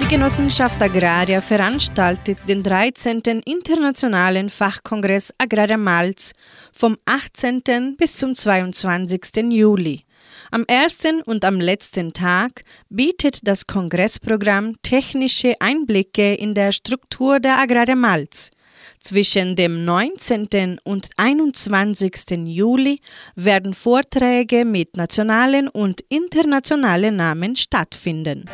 Die 0.00 0.08
Genossenschaft 0.08 0.80
Agraria 0.80 1.42
veranstaltet 1.42 2.38
den 2.48 2.62
13. 2.62 3.42
Internationalen 3.44 4.48
Fachkongress 4.48 5.34
Agraria 5.36 5.76
Malz 5.76 6.32
vom 6.72 6.96
18. 7.04 7.94
bis 7.98 8.16
zum 8.16 8.34
22. 8.34 9.50
Juli. 9.50 10.07
Am 10.50 10.64
ersten 10.66 11.20
und 11.22 11.44
am 11.44 11.60
letzten 11.60 12.14
Tag 12.14 12.64
bietet 12.88 13.46
das 13.46 13.66
Kongressprogramm 13.66 14.80
technische 14.82 15.54
Einblicke 15.60 16.34
in 16.34 16.54
der 16.54 16.72
Struktur 16.72 17.38
der 17.38 17.58
Agraria 17.58 17.94
Malz. 17.94 18.50
Zwischen 18.98 19.56
dem 19.56 19.84
19. 19.84 20.80
und 20.84 21.10
21. 21.18 22.46
Juli 22.46 23.00
werden 23.34 23.74
Vorträge 23.74 24.64
mit 24.64 24.96
nationalen 24.96 25.68
und 25.68 26.00
internationalen 26.08 27.16
Namen 27.16 27.54
stattfinden. 27.54 28.46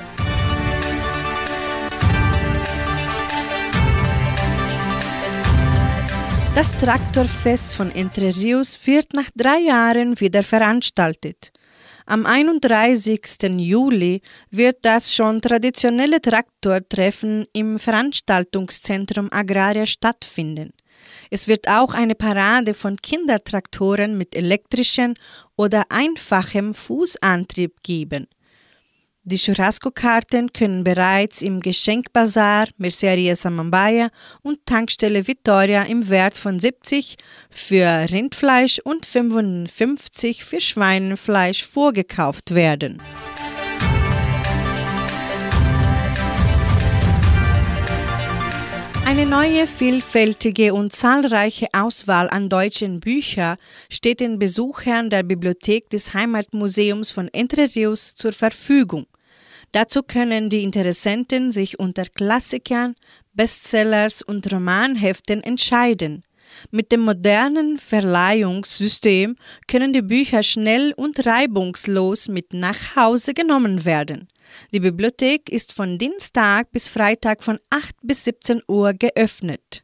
Das 6.57 6.77
Traktorfest 6.77 7.75
von 7.75 7.91
Entre 7.95 8.35
Rios 8.35 8.79
wird 8.85 9.13
nach 9.13 9.31
drei 9.37 9.59
Jahren 9.59 10.19
wieder 10.21 10.43
veranstaltet. 10.43 11.54
Am 12.07 12.27
31. 12.27 13.59
Juli 13.59 14.21
wird 14.51 14.77
das 14.83 15.15
schon 15.15 15.41
traditionelle 15.41 16.21
Traktortreffen 16.21 17.47
im 17.55 17.79
Veranstaltungszentrum 17.79 19.29
Agraria 19.33 19.87
stattfinden. 19.87 20.75
Es 21.31 21.49
wird 21.49 21.67
auch 21.67 21.95
eine 21.95 22.15
Parade 22.15 22.75
von 22.75 22.99
Kindertraktoren 22.99 24.19
mit 24.19 24.37
elektrischen 24.37 25.15
oder 25.57 25.85
einfachem 25.89 26.75
Fußantrieb 26.75 27.83
geben. 27.83 28.27
Die 29.27 29.39
Churrasco-Karten 29.39 30.53
können 30.53 30.85
bereits 30.85 31.41
im 31.41 31.61
Geschenkbazar 31.61 32.69
Merceria 32.77 33.35
Samambaya 33.35 34.11
und 34.43 34.67
Tankstelle 34.67 35.27
Vittoria 35.27 35.85
im 35.85 36.11
Wert 36.11 36.37
von 36.37 36.61
70 36.61 37.17
für 37.49 38.07
Rindfleisch 38.11 38.81
und 38.85 39.07
55 39.07 40.45
für 40.45 40.61
Schweinefleisch 40.61 41.65
vorgekauft 41.65 42.55
werden. 42.55 43.01
Eine 49.07 49.25
neue, 49.25 49.67
vielfältige 49.67 50.75
und 50.75 50.93
zahlreiche 50.93 51.69
Auswahl 51.73 52.29
an 52.29 52.51
deutschen 52.51 53.01
Büchern 53.01 53.57
steht 53.89 54.21
den 54.21 54.39
Besuchern 54.39 55.09
der 55.09 55.23
Bibliothek 55.23 55.89
des 55.89 56.13
Heimatmuseums 56.13 57.11
von 57.11 57.29
Entre 57.29 57.75
Rios 57.75 58.17
zur 58.17 58.33
Verfügung. 58.33 59.07
Dazu 59.75 60.05
können 60.05 60.51
die 60.51 60.63
Interessenten 60.63 61.51
sich 61.51 61.81
unter 61.81 62.05
Klassikern, 62.05 62.95
Bestsellers 63.33 64.23
und 64.23 64.53
Romanheften 64.53 65.43
entscheiden. 65.43 66.23
Mit 66.71 66.93
dem 66.93 67.01
modernen 67.01 67.81
Verleihungssystem 67.81 69.35
können 69.67 69.93
die 69.93 70.03
Bücher 70.03 70.45
schnell 70.45 70.93
und 70.97 71.27
reibungslos 71.27 72.29
mit 72.29 72.55
nach 72.55 72.95
Hause 72.95 73.35
genommen 73.35 73.85
werden. 73.85 74.29
Die 74.73 74.79
Bibliothek 74.79 75.49
ist 75.49 75.73
von 75.73 75.99
Dienstag 75.99 76.71
bis 76.71 76.89
Freitag 76.89 77.43
von 77.43 77.59
8 77.71 77.97
bis 78.03 78.23
17 78.27 78.63
Uhr 78.69 78.93
geöffnet. 78.93 79.83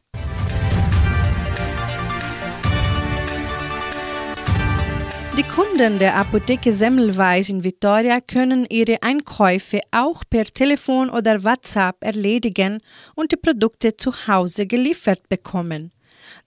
Die 5.37 5.43
Kunden 5.43 5.97
der 5.97 6.17
Apotheke 6.17 6.73
Semmelweis 6.73 7.47
in 7.47 7.63
Vitoria 7.63 8.19
können 8.19 8.65
ihre 8.69 9.01
Einkäufe 9.01 9.79
auch 9.91 10.23
per 10.29 10.43
Telefon 10.43 11.09
oder 11.09 11.45
WhatsApp 11.45 11.95
erledigen 12.01 12.81
und 13.15 13.31
die 13.31 13.37
Produkte 13.37 13.95
zu 13.95 14.27
Hause 14.27 14.67
geliefert 14.67 15.29
bekommen. 15.29 15.93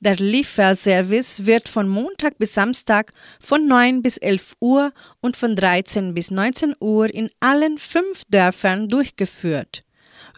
Der 0.00 0.16
Lieferservice 0.16 1.46
wird 1.46 1.70
von 1.70 1.88
Montag 1.88 2.36
bis 2.36 2.52
Samstag 2.52 3.14
von 3.40 3.66
9 3.66 4.02
bis 4.02 4.18
11 4.18 4.52
Uhr 4.60 4.92
und 5.22 5.38
von 5.38 5.56
13 5.56 6.12
bis 6.12 6.30
19 6.30 6.74
Uhr 6.78 7.12
in 7.12 7.30
allen 7.40 7.78
fünf 7.78 8.24
Dörfern 8.28 8.90
durchgeführt. 8.90 9.82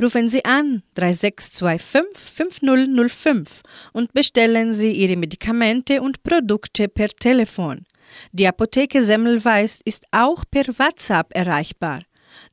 Rufen 0.00 0.28
Sie 0.28 0.44
an 0.44 0.84
3625 0.94 2.16
5005 2.16 3.62
und 3.92 4.12
bestellen 4.12 4.72
Sie 4.72 4.92
Ihre 4.92 5.16
Medikamente 5.16 6.00
und 6.00 6.22
Produkte 6.22 6.86
per 6.86 7.08
Telefon. 7.08 7.84
Die 8.32 8.46
Apotheke 8.46 9.02
Semmelweis 9.02 9.80
ist 9.84 10.04
auch 10.10 10.44
per 10.50 10.66
WhatsApp 10.78 11.34
erreichbar. 11.34 12.00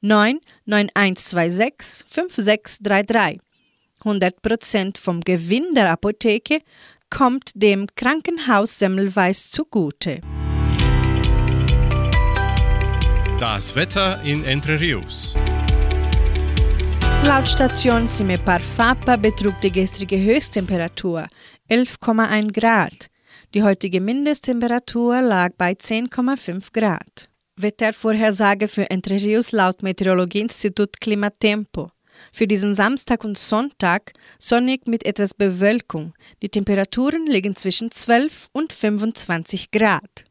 9 0.01 0.39
9126 0.65 2.05
5633. 2.07 3.41
100% 4.03 4.97
vom 4.97 5.21
Gewinn 5.21 5.73
der 5.73 5.91
Apotheke 5.91 6.59
kommt 7.09 7.51
dem 7.55 7.87
Krankenhaus 7.95 8.79
Semmelweis 8.79 9.49
zugute. 9.49 10.19
Das 13.39 13.75
Wetter 13.75 14.21
in 14.23 14.43
Entre 14.45 14.79
Rios. 14.79 15.35
Laut 17.23 17.47
Station 17.47 18.07
Cimepar 18.07 18.59
Fapa 18.59 19.15
betrug 19.15 19.59
die 19.61 19.71
gestrige 19.71 20.17
Höchsttemperatur 20.17 21.27
11,1 21.69 22.51
Grad. 22.51 23.09
Die 23.53 23.61
heutige 23.61 24.01
Mindesttemperatur 24.01 25.21
lag 25.21 25.51
bei 25.59 25.73
10,5 25.73 26.73
Grad. 26.73 27.29
Wettervorhersage 27.55 28.67
für 28.67 28.89
Entre 28.89 29.13
Rios 29.13 29.51
laut 29.51 29.83
Meteorologieinstitut 29.83 30.99
Klimatempo. 30.99 31.91
Für 32.31 32.47
diesen 32.47 32.73
Samstag 32.73 33.23
und 33.23 33.37
Sonntag 33.37 34.13
sonnig 34.39 34.87
mit 34.87 35.05
etwas 35.05 35.35
Bewölkung. 35.35 36.15
Die 36.41 36.49
Temperaturen 36.49 37.27
liegen 37.27 37.55
zwischen 37.55 37.91
12 37.91 38.47
und 38.53 38.73
25 38.73 39.69
Grad. 39.69 40.25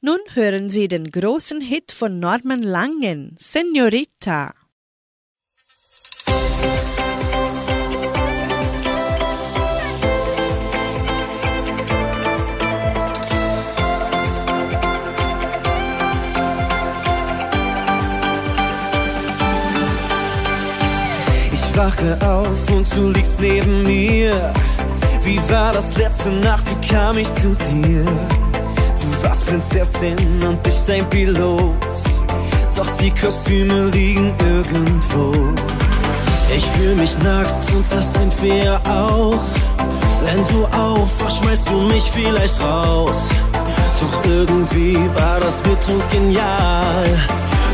Nun 0.00 0.20
hören 0.34 0.70
Sie 0.70 0.86
den 0.86 1.10
großen 1.10 1.60
Hit 1.60 1.90
von 1.90 2.20
Norman 2.20 2.62
Langen, 2.62 3.34
Senorita. 3.40 4.54
Ich 21.76 21.82
wache 21.82 22.16
auf 22.26 22.74
und 22.74 22.90
du 22.96 23.10
liegst 23.10 23.38
neben 23.38 23.82
mir. 23.82 24.50
Wie 25.22 25.38
war 25.50 25.74
das 25.74 25.94
letzte 25.98 26.30
Nacht? 26.30 26.64
Wie 26.70 26.88
kam 26.88 27.18
ich 27.18 27.30
zu 27.34 27.54
dir? 27.54 28.02
Du 28.02 29.22
warst 29.22 29.46
Prinzessin 29.46 30.16
und 30.42 30.66
ich 30.66 30.86
dein 30.86 31.06
Pilot. 31.10 31.74
Doch 32.74 32.88
die 32.96 33.10
Kostüme 33.10 33.90
liegen 33.90 34.32
irgendwo. 34.38 35.52
Ich 36.56 36.64
fühl 36.64 36.94
mich 36.94 37.18
nackt 37.18 37.70
und 37.74 37.84
das 37.92 38.10
sind 38.14 38.42
wir 38.42 38.80
auch. 38.88 39.38
Wenn 40.24 40.42
du 40.48 40.64
aufwachst, 40.74 41.44
schmeißt 41.44 41.68
du 41.68 41.82
mich 41.82 42.04
vielleicht 42.04 42.58
raus. 42.58 43.28
Doch 44.00 44.30
irgendwie 44.30 44.96
war 45.14 45.40
das 45.40 45.56
mit 45.58 45.88
uns 45.94 46.08
genial. 46.10 47.04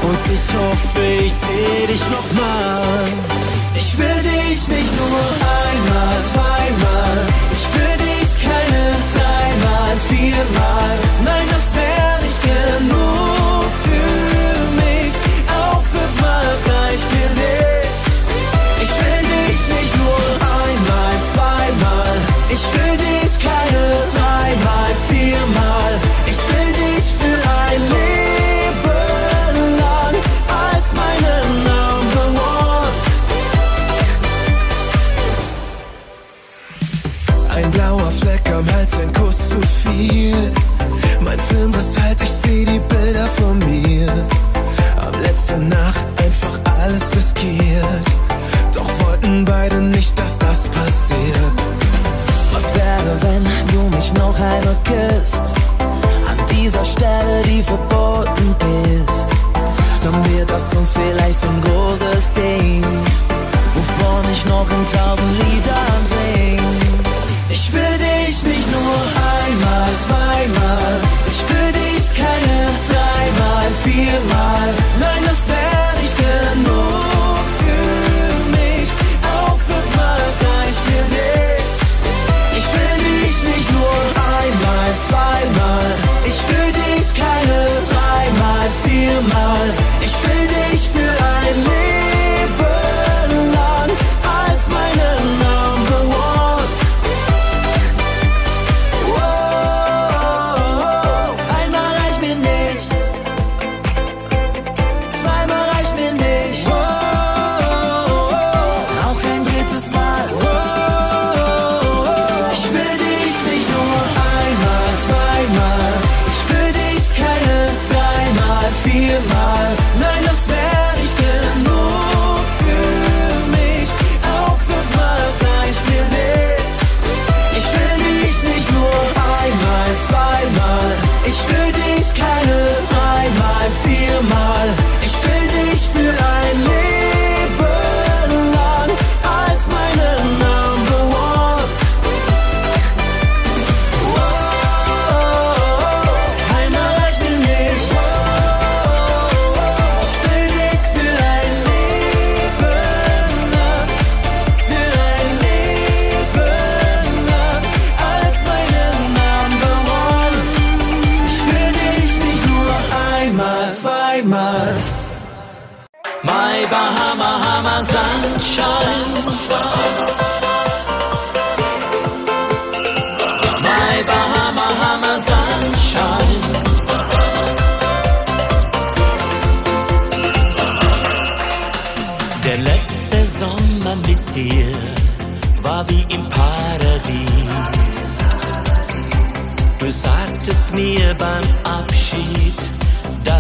Und 0.02 0.34
ich 0.34 0.40
hoffe, 0.56 1.24
ich 1.24 1.32
seh 1.32 1.86
dich 1.86 2.02
nochmal. 2.10 3.51
Ich 3.74 3.98
will 3.98 4.22
dich 4.22 4.68
nicht 4.68 4.92
nur 4.96 5.20
einmal, 5.64 6.22
zweimal. 6.24 7.26
Ich 7.52 7.66
will 7.74 7.96
dich 8.06 8.44
keine 8.44 8.94
dreimal, 9.14 9.96
viermal. 10.08 11.11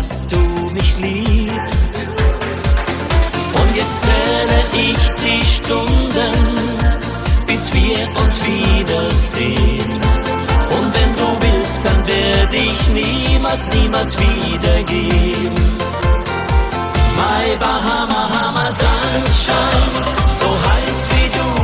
Dass 0.02 0.20
du 0.26 0.70
mich 0.72 0.96
liebst. 0.98 2.06
Und 3.60 3.76
jetzt 3.76 4.02
zähle 4.02 4.58
ich 4.88 5.02
die 5.22 5.46
Stunden, 5.46 6.32
bis 7.46 7.72
wir 7.72 8.08
uns 8.20 8.36
wiedersehen. 8.44 9.92
Und 10.76 10.88
wenn 10.96 11.12
du 11.20 11.28
willst, 11.40 11.80
dann 11.84 12.06
werde 12.08 12.56
ich 12.56 12.88
niemals, 12.88 13.72
niemals 13.74 14.18
wiedergehen. 14.18 15.54
My 17.20 17.56
Bahama 17.60 18.22
Hammer 18.34 18.72
Sunshine, 18.72 19.94
so 20.40 20.48
heiß 20.68 20.98
wie 21.12 21.30
du 21.30 21.61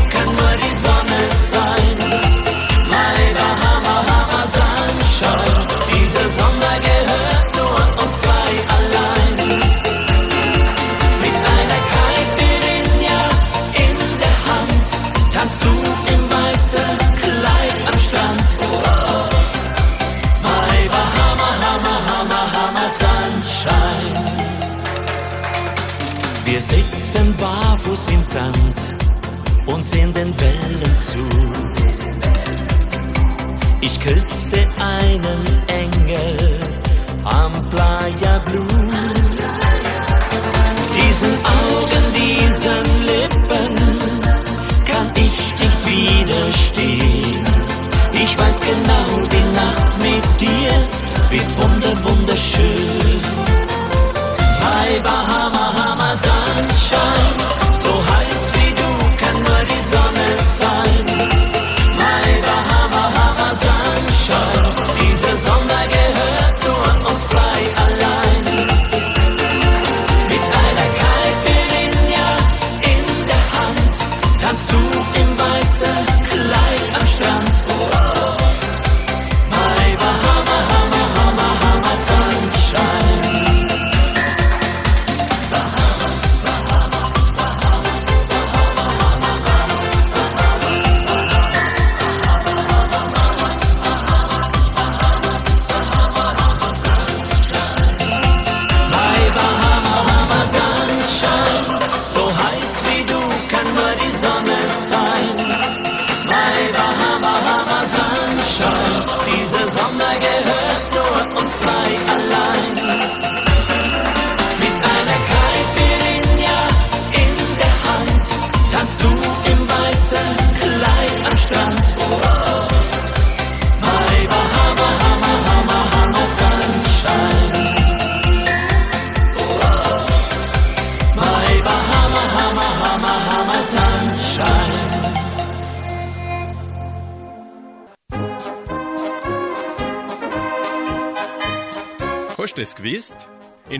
barfuß 27.98 28.14
im 28.14 28.22
Sand 28.22 28.94
und 29.66 29.86
sehen 29.86 30.12
den 30.12 30.34
Wellen 30.40 30.98
zu. 30.98 31.18
Ich 33.80 33.98
küsse 34.00 34.66
einen 34.78 35.44
Engel 35.68 36.36
am 37.24 37.52
Playa 37.70 38.38
Blue. 38.44 38.66
Diesen 40.96 41.34
Augen, 41.58 42.04
diesen 42.14 42.84
Lippen 43.06 43.74
kann 44.86 45.12
ich 45.16 45.54
nicht 45.60 45.86
widerstehen. 45.86 47.44
Ich 48.12 48.38
weiß 48.38 48.60
genau, 48.60 49.26
die 49.28 49.46
Nacht 49.54 49.98
mit 49.98 50.40
dir 50.40 50.72
wird 51.30 51.62
wunder, 51.62 52.04
wunderschön. 52.04 53.20
My 54.60 55.00
Bahama 55.00 55.72
Hammer 55.76 56.16
Sunshine, 56.16 57.37
so 57.88 58.04
heiß 58.06 58.17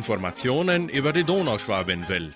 Informationen 0.09 0.89
über 0.89 1.13
die 1.13 1.23
Donauschwabenwelt. 1.23 2.35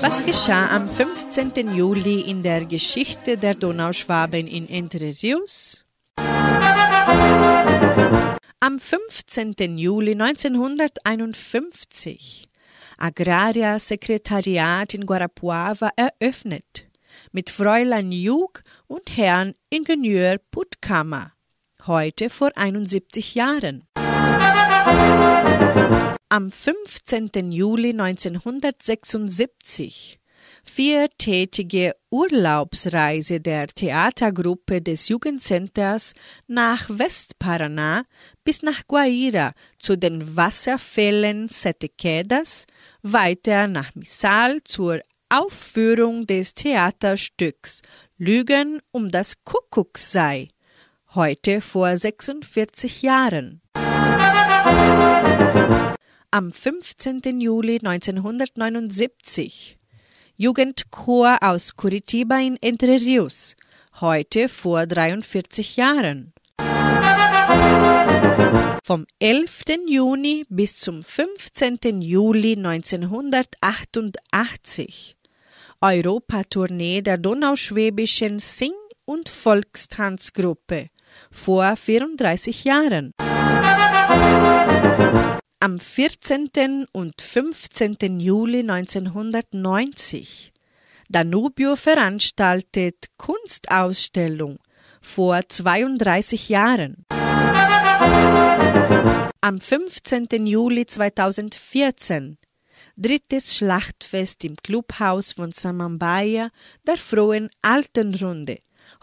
Was 0.00 0.26
geschah 0.26 0.74
am 0.74 0.88
15. 0.88 1.72
Juli 1.72 2.22
in 2.22 2.42
der 2.42 2.64
Geschichte 2.64 3.36
der 3.36 3.54
Donauschwaben 3.54 4.48
in 4.48 4.68
Entre 4.68 5.14
Rios? 5.22 5.84
Am 8.58 8.80
15. 8.80 9.78
Juli 9.78 10.20
1951 10.20 12.48
Agraria 12.98 13.78
Sekretariat 13.78 14.92
in 14.92 15.06
Guarapuava 15.06 15.90
eröffnet 15.94 16.88
mit 17.30 17.50
Fräulein 17.50 18.10
Jug 18.10 18.64
und 18.88 19.16
Herrn 19.16 19.54
Ingenieur 19.70 20.38
Puttkammer, 20.50 21.30
heute 21.86 22.28
vor 22.28 22.50
71 22.56 23.36
Jahren. 23.36 23.84
Am 26.28 26.50
15. 26.50 27.52
Juli 27.52 27.90
1976 27.90 30.18
viertägige 30.64 31.94
Urlaubsreise 32.10 33.40
der 33.40 33.66
Theatergruppe 33.68 34.80
des 34.80 35.08
Jugendcenters 35.08 36.14
nach 36.46 36.88
Westparaná 36.88 38.04
bis 38.44 38.62
nach 38.62 38.86
Guaira 38.86 39.52
zu 39.78 39.96
den 39.96 40.36
Wasserfällen 40.36 41.48
Sete 41.48 41.88
Quedas, 41.88 42.66
weiter 43.02 43.68
nach 43.68 43.94
Missal 43.94 44.62
zur 44.64 45.00
Aufführung 45.28 46.26
des 46.26 46.54
Theaterstücks 46.54 47.80
Lügen 48.16 48.80
um 48.92 49.10
das 49.10 49.34
Kuckucksei, 49.44 50.48
heute 51.14 51.60
vor 51.60 51.96
46 51.96 53.02
Jahren. 53.02 53.60
Am 56.34 56.50
15. 56.50 57.40
Juli 57.40 57.78
1979. 57.80 59.78
Jugendchor 60.36 61.38
aus 61.40 61.76
Curitiba 61.76 62.40
in 62.40 62.56
Entre 62.60 62.98
Rios, 62.98 63.54
heute 64.00 64.48
vor 64.48 64.86
43 64.86 65.76
Jahren. 65.76 66.32
Vom 68.82 69.06
11. 69.20 69.62
Juni 69.86 70.44
bis 70.48 70.78
zum 70.78 71.04
15. 71.04 72.02
Juli 72.02 72.56
1988. 72.56 75.16
Europatournee 75.80 77.02
der 77.02 77.18
Donauschwäbischen 77.18 78.40
Sing- 78.40 78.72
und 79.04 79.28
Volkstanzgruppe 79.28 80.88
vor 81.30 81.76
34 81.76 82.64
Jahren. 82.64 83.12
Am 85.60 85.78
14. 85.78 86.86
und 86.92 87.20
15. 87.20 88.20
Juli 88.20 88.60
1990. 88.60 90.52
Danubio 91.08 91.76
veranstaltet 91.76 93.06
Kunstausstellung 93.16 94.58
vor 95.00 95.40
32 95.48 96.48
Jahren. 96.48 97.04
Am 99.40 99.60
15. 99.60 100.46
Juli 100.46 100.86
2014 100.86 102.38
drittes 102.96 103.56
Schlachtfest 103.56 104.44
im 104.44 104.56
Clubhaus 104.56 105.32
von 105.32 105.52
Samambaya 105.52 106.50
der 106.86 106.96
Frohen 106.96 107.50
Altenrunde, 107.62 108.58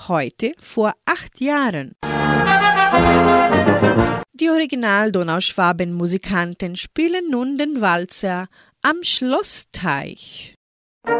heute 0.07 0.53
vor 0.59 0.93
acht 1.05 1.41
Jahren. 1.41 1.95
Die 4.33 4.49
Original-Donauschwaben-Musikanten 4.49 6.77
spielen 6.77 7.29
nun 7.29 7.57
den 7.57 7.81
Walzer 7.81 8.47
am 8.81 9.03
Schlossteich. 9.03 10.55
Du 11.05 11.11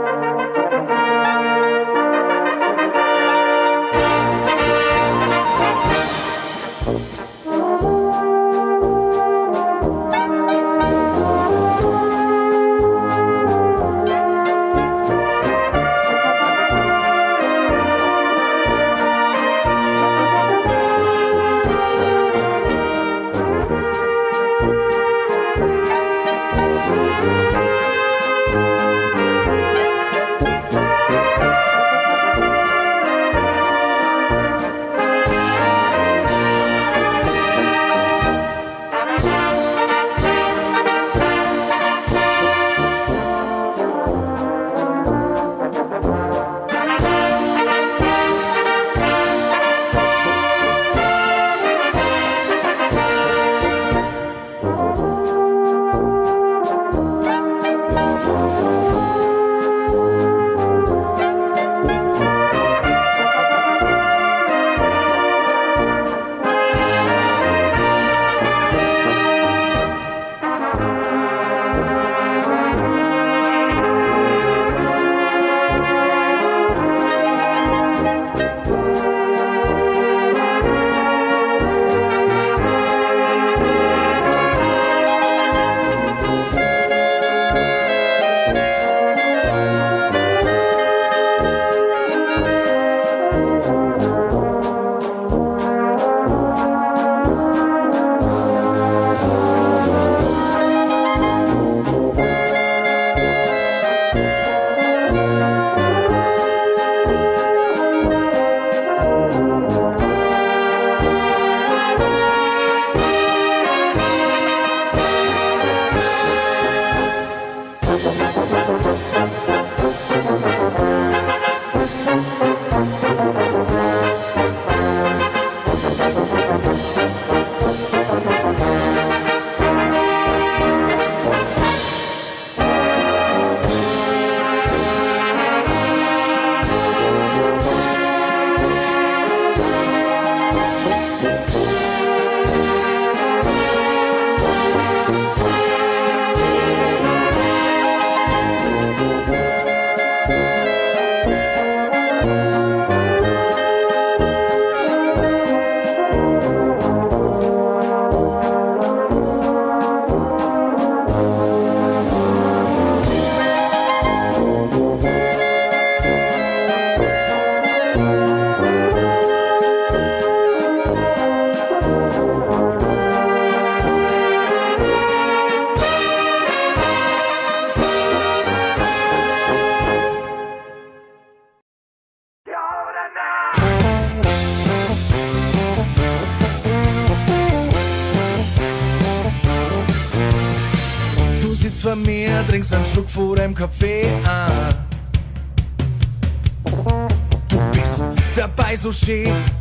so 198.92 199.12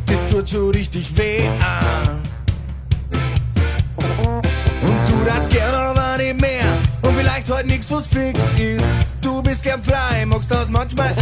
das 0.05 0.29
tut 0.29 0.49
schon 0.49 0.71
richtig 0.71 1.05
weh 1.17 1.47
an. 1.47 2.21
Und 4.81 5.07
du 5.07 5.25
darfst 5.25 5.49
gern 5.49 5.73
aber 5.73 6.17
nicht 6.17 6.41
mehr 6.41 6.65
und 7.01 7.15
vielleicht 7.15 7.49
heute 7.49 7.67
nix, 7.67 7.89
was 7.89 8.07
fix 8.07 8.39
ist. 8.57 8.83
Du 9.21 9.41
bist 9.41 9.63
gern 9.63 9.81
frei, 9.81 10.25
magst 10.25 10.51
das 10.51 10.69
manchmal 10.69 11.13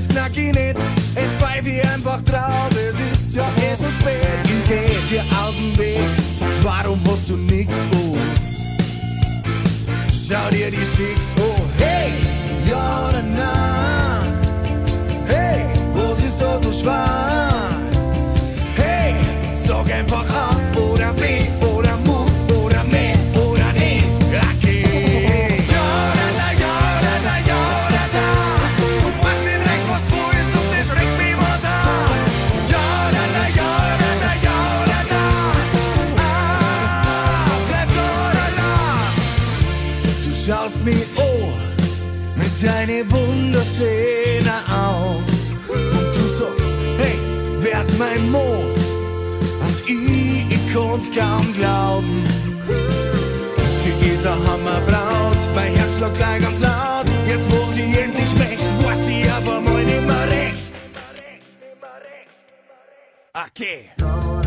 das 0.00 0.08
knack 0.08 0.36
ich 0.36 0.52
nicht. 0.52 0.78
Jetzt 1.14 1.38
bleib 1.38 1.66
ich 1.66 1.84
einfach 1.84 2.20
drauf, 2.22 2.70
es 2.70 3.18
ist 3.18 3.34
ja 3.34 3.46
eh 3.56 3.76
schon 3.76 3.92
spät. 3.92 4.24
Ich 4.44 4.68
geh 4.68 5.14
dir 5.14 5.22
aus 5.38 5.54
dem 5.56 5.78
Weg, 5.78 6.00
warum 6.62 7.02
musst 7.02 7.28
du 7.28 7.36
nix 7.36 7.74
um? 7.92 8.18
Schau 10.12 10.48
dir 10.50 10.70
die 10.70 10.76
Schicks 10.76 11.34
oh 11.40 11.60
hey, 11.78 12.12
ja 12.68 13.08
oder 13.08 13.22
nein? 13.22 14.38
Hey, 15.26 15.64
wo 15.92 16.14
siehst 16.14 16.40
du 16.40 16.70
so 16.70 16.82
schwarz? 16.82 17.49
konnte 50.72 51.10
kaum 51.10 51.52
glauben. 51.54 52.24
Sie 53.82 53.90
ist 53.90 54.02
dieser 54.02 54.36
Hammerbraut, 54.46 55.38
mein 55.54 55.74
Herz 55.74 55.98
lockt 56.00 56.16
gleich 56.16 56.42
ganz 56.42 56.60
laut. 56.60 57.06
Jetzt 57.26 57.50
wo 57.50 57.72
sie 57.72 57.98
endlich 57.98 58.32
mächt, 58.36 58.84
war 58.84 58.94
sie 58.94 59.24
aber 59.28 59.60
mal 59.60 59.84
nimmer 59.84 60.26
recht. 60.28 60.72
Okay. 63.32 64.39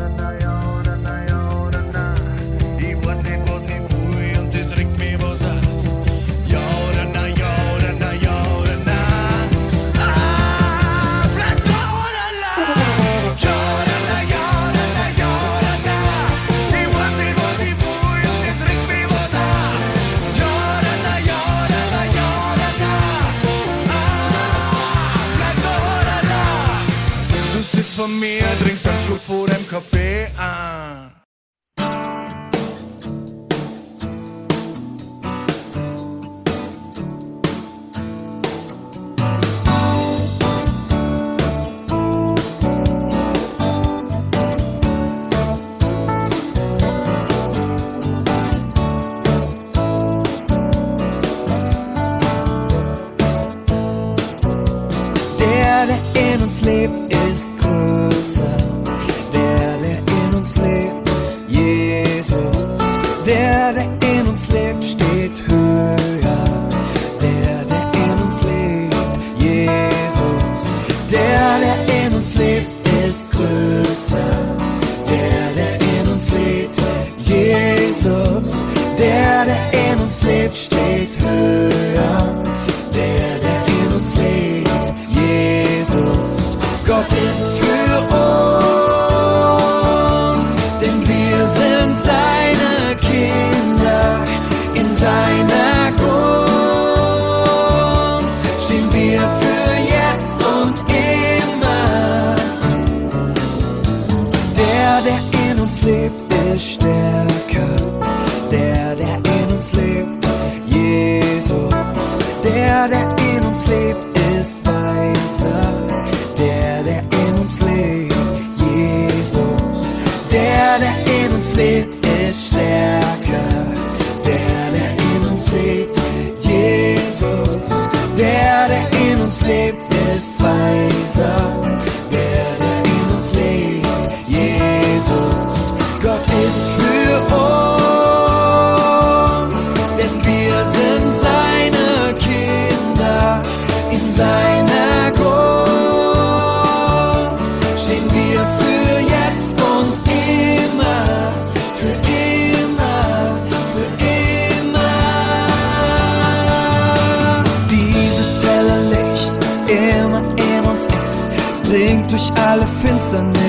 immer 159.73 160.23
in 160.37 160.69
uns 160.69 160.85
ist, 161.09 161.29
dringt 161.69 162.11
durch 162.11 162.31
alle 162.35 162.65
Finsternis. 162.81 163.39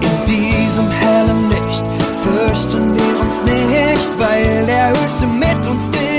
In 0.00 0.24
diesem 0.26 0.90
hellen 0.90 1.50
Licht 1.50 1.84
fürchten 2.22 2.94
wir 2.94 3.20
uns 3.20 3.42
nicht, 3.44 4.12
weil 4.18 4.66
der 4.66 4.90
Höchste 4.90 5.26
mit 5.26 5.66
uns 5.66 5.88
ist. 5.88 6.13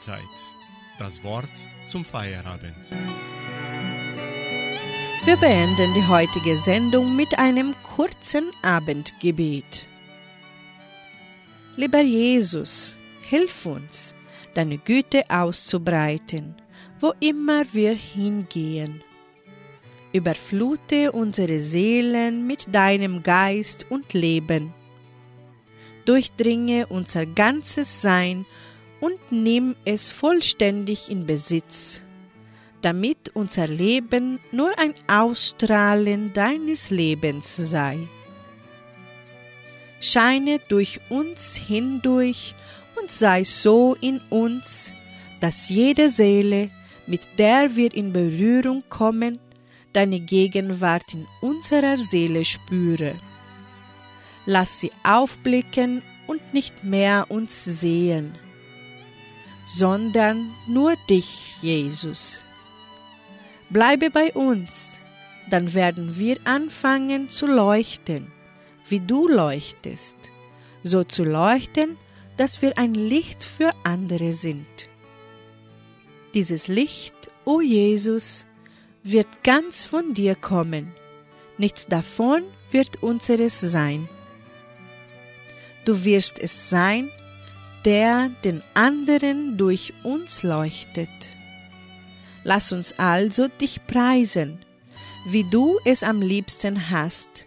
Sternzeit. 0.00 0.24
Das 0.98 1.22
Wort 1.22 1.50
zum 1.84 2.04
Feierabend. 2.04 2.74
Wir 5.24 5.36
beenden 5.36 5.92
die 5.94 6.06
heutige 6.06 6.56
Sendung 6.56 7.14
mit 7.14 7.38
einem 7.38 7.74
kurzen 7.82 8.50
Abendgebet. 8.62 9.86
Lieber 11.76 12.00
Jesus, 12.00 12.96
hilf 13.22 13.66
uns, 13.66 14.14
deine 14.54 14.78
Güte 14.78 15.22
auszubreiten, 15.28 16.54
wo 16.98 17.12
immer 17.20 17.64
wir 17.72 17.94
hingehen. 17.94 19.04
Überflute 20.12 21.12
unsere 21.12 21.60
Seelen 21.60 22.46
mit 22.46 22.74
deinem 22.74 23.22
Geist 23.22 23.86
und 23.90 24.12
Leben. 24.14 24.72
Durchdringe 26.06 26.86
unser 26.86 27.26
ganzes 27.26 28.00
Sein 28.02 28.46
und 29.00 29.18
nimm 29.30 29.76
es 29.84 30.10
vollständig 30.10 31.10
in 31.10 31.26
Besitz, 31.26 32.02
damit 32.82 33.30
unser 33.34 33.66
Leben 33.66 34.40
nur 34.52 34.78
ein 34.78 34.94
Ausstrahlen 35.08 36.32
deines 36.32 36.90
Lebens 36.90 37.56
sei. 37.56 37.98
Scheine 40.00 40.60
durch 40.68 41.00
uns 41.10 41.56
hindurch 41.56 42.54
und 43.00 43.10
sei 43.10 43.44
so 43.44 43.96
in 44.00 44.20
uns, 44.30 44.94
dass 45.40 45.68
jede 45.68 46.08
Seele, 46.08 46.70
mit 47.06 47.38
der 47.38 47.76
wir 47.76 47.92
in 47.94 48.12
Berührung 48.12 48.82
kommen, 48.88 49.38
deine 49.92 50.20
Gegenwart 50.20 51.14
in 51.14 51.26
unserer 51.40 51.96
Seele 51.96 52.44
spüre. 52.44 53.16
Lass 54.46 54.80
sie 54.80 54.90
aufblicken 55.02 56.02
und 56.26 56.54
nicht 56.54 56.84
mehr 56.84 57.26
uns 57.28 57.64
sehen, 57.64 58.32
sondern 59.72 60.52
nur 60.66 60.96
dich, 61.08 61.62
Jesus. 61.62 62.44
Bleibe 63.70 64.10
bei 64.10 64.32
uns, 64.32 65.00
dann 65.48 65.74
werden 65.74 66.18
wir 66.18 66.38
anfangen 66.44 67.28
zu 67.28 67.46
leuchten, 67.46 68.32
wie 68.88 68.98
du 68.98 69.28
leuchtest, 69.28 70.16
so 70.82 71.04
zu 71.04 71.22
leuchten, 71.22 71.96
dass 72.36 72.62
wir 72.62 72.78
ein 72.78 72.94
Licht 72.94 73.44
für 73.44 73.70
andere 73.84 74.32
sind. 74.32 74.88
Dieses 76.34 76.66
Licht, 76.66 77.30
o 77.44 77.56
oh 77.56 77.60
Jesus, 77.60 78.46
wird 79.04 79.44
ganz 79.44 79.84
von 79.84 80.14
dir 80.14 80.34
kommen, 80.34 80.92
nichts 81.58 81.86
davon 81.86 82.42
wird 82.72 83.04
unseres 83.04 83.60
sein. 83.60 84.08
Du 85.84 86.04
wirst 86.04 86.40
es 86.40 86.70
sein, 86.70 87.10
der 87.84 88.30
den 88.44 88.62
anderen 88.74 89.56
durch 89.56 89.92
uns 90.02 90.42
leuchtet. 90.42 91.32
Lass 92.44 92.72
uns 92.72 92.98
also 92.98 93.48
dich 93.48 93.86
preisen, 93.86 94.58
wie 95.26 95.44
du 95.44 95.78
es 95.84 96.02
am 96.02 96.22
liebsten 96.22 96.90
hast, 96.90 97.46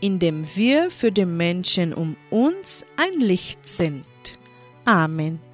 indem 0.00 0.44
wir 0.54 0.90
für 0.90 1.10
die 1.10 1.26
Menschen 1.26 1.92
um 1.92 2.16
uns 2.30 2.84
ein 2.96 3.20
Licht 3.20 3.66
sind. 3.66 4.06
Amen. 4.84 5.47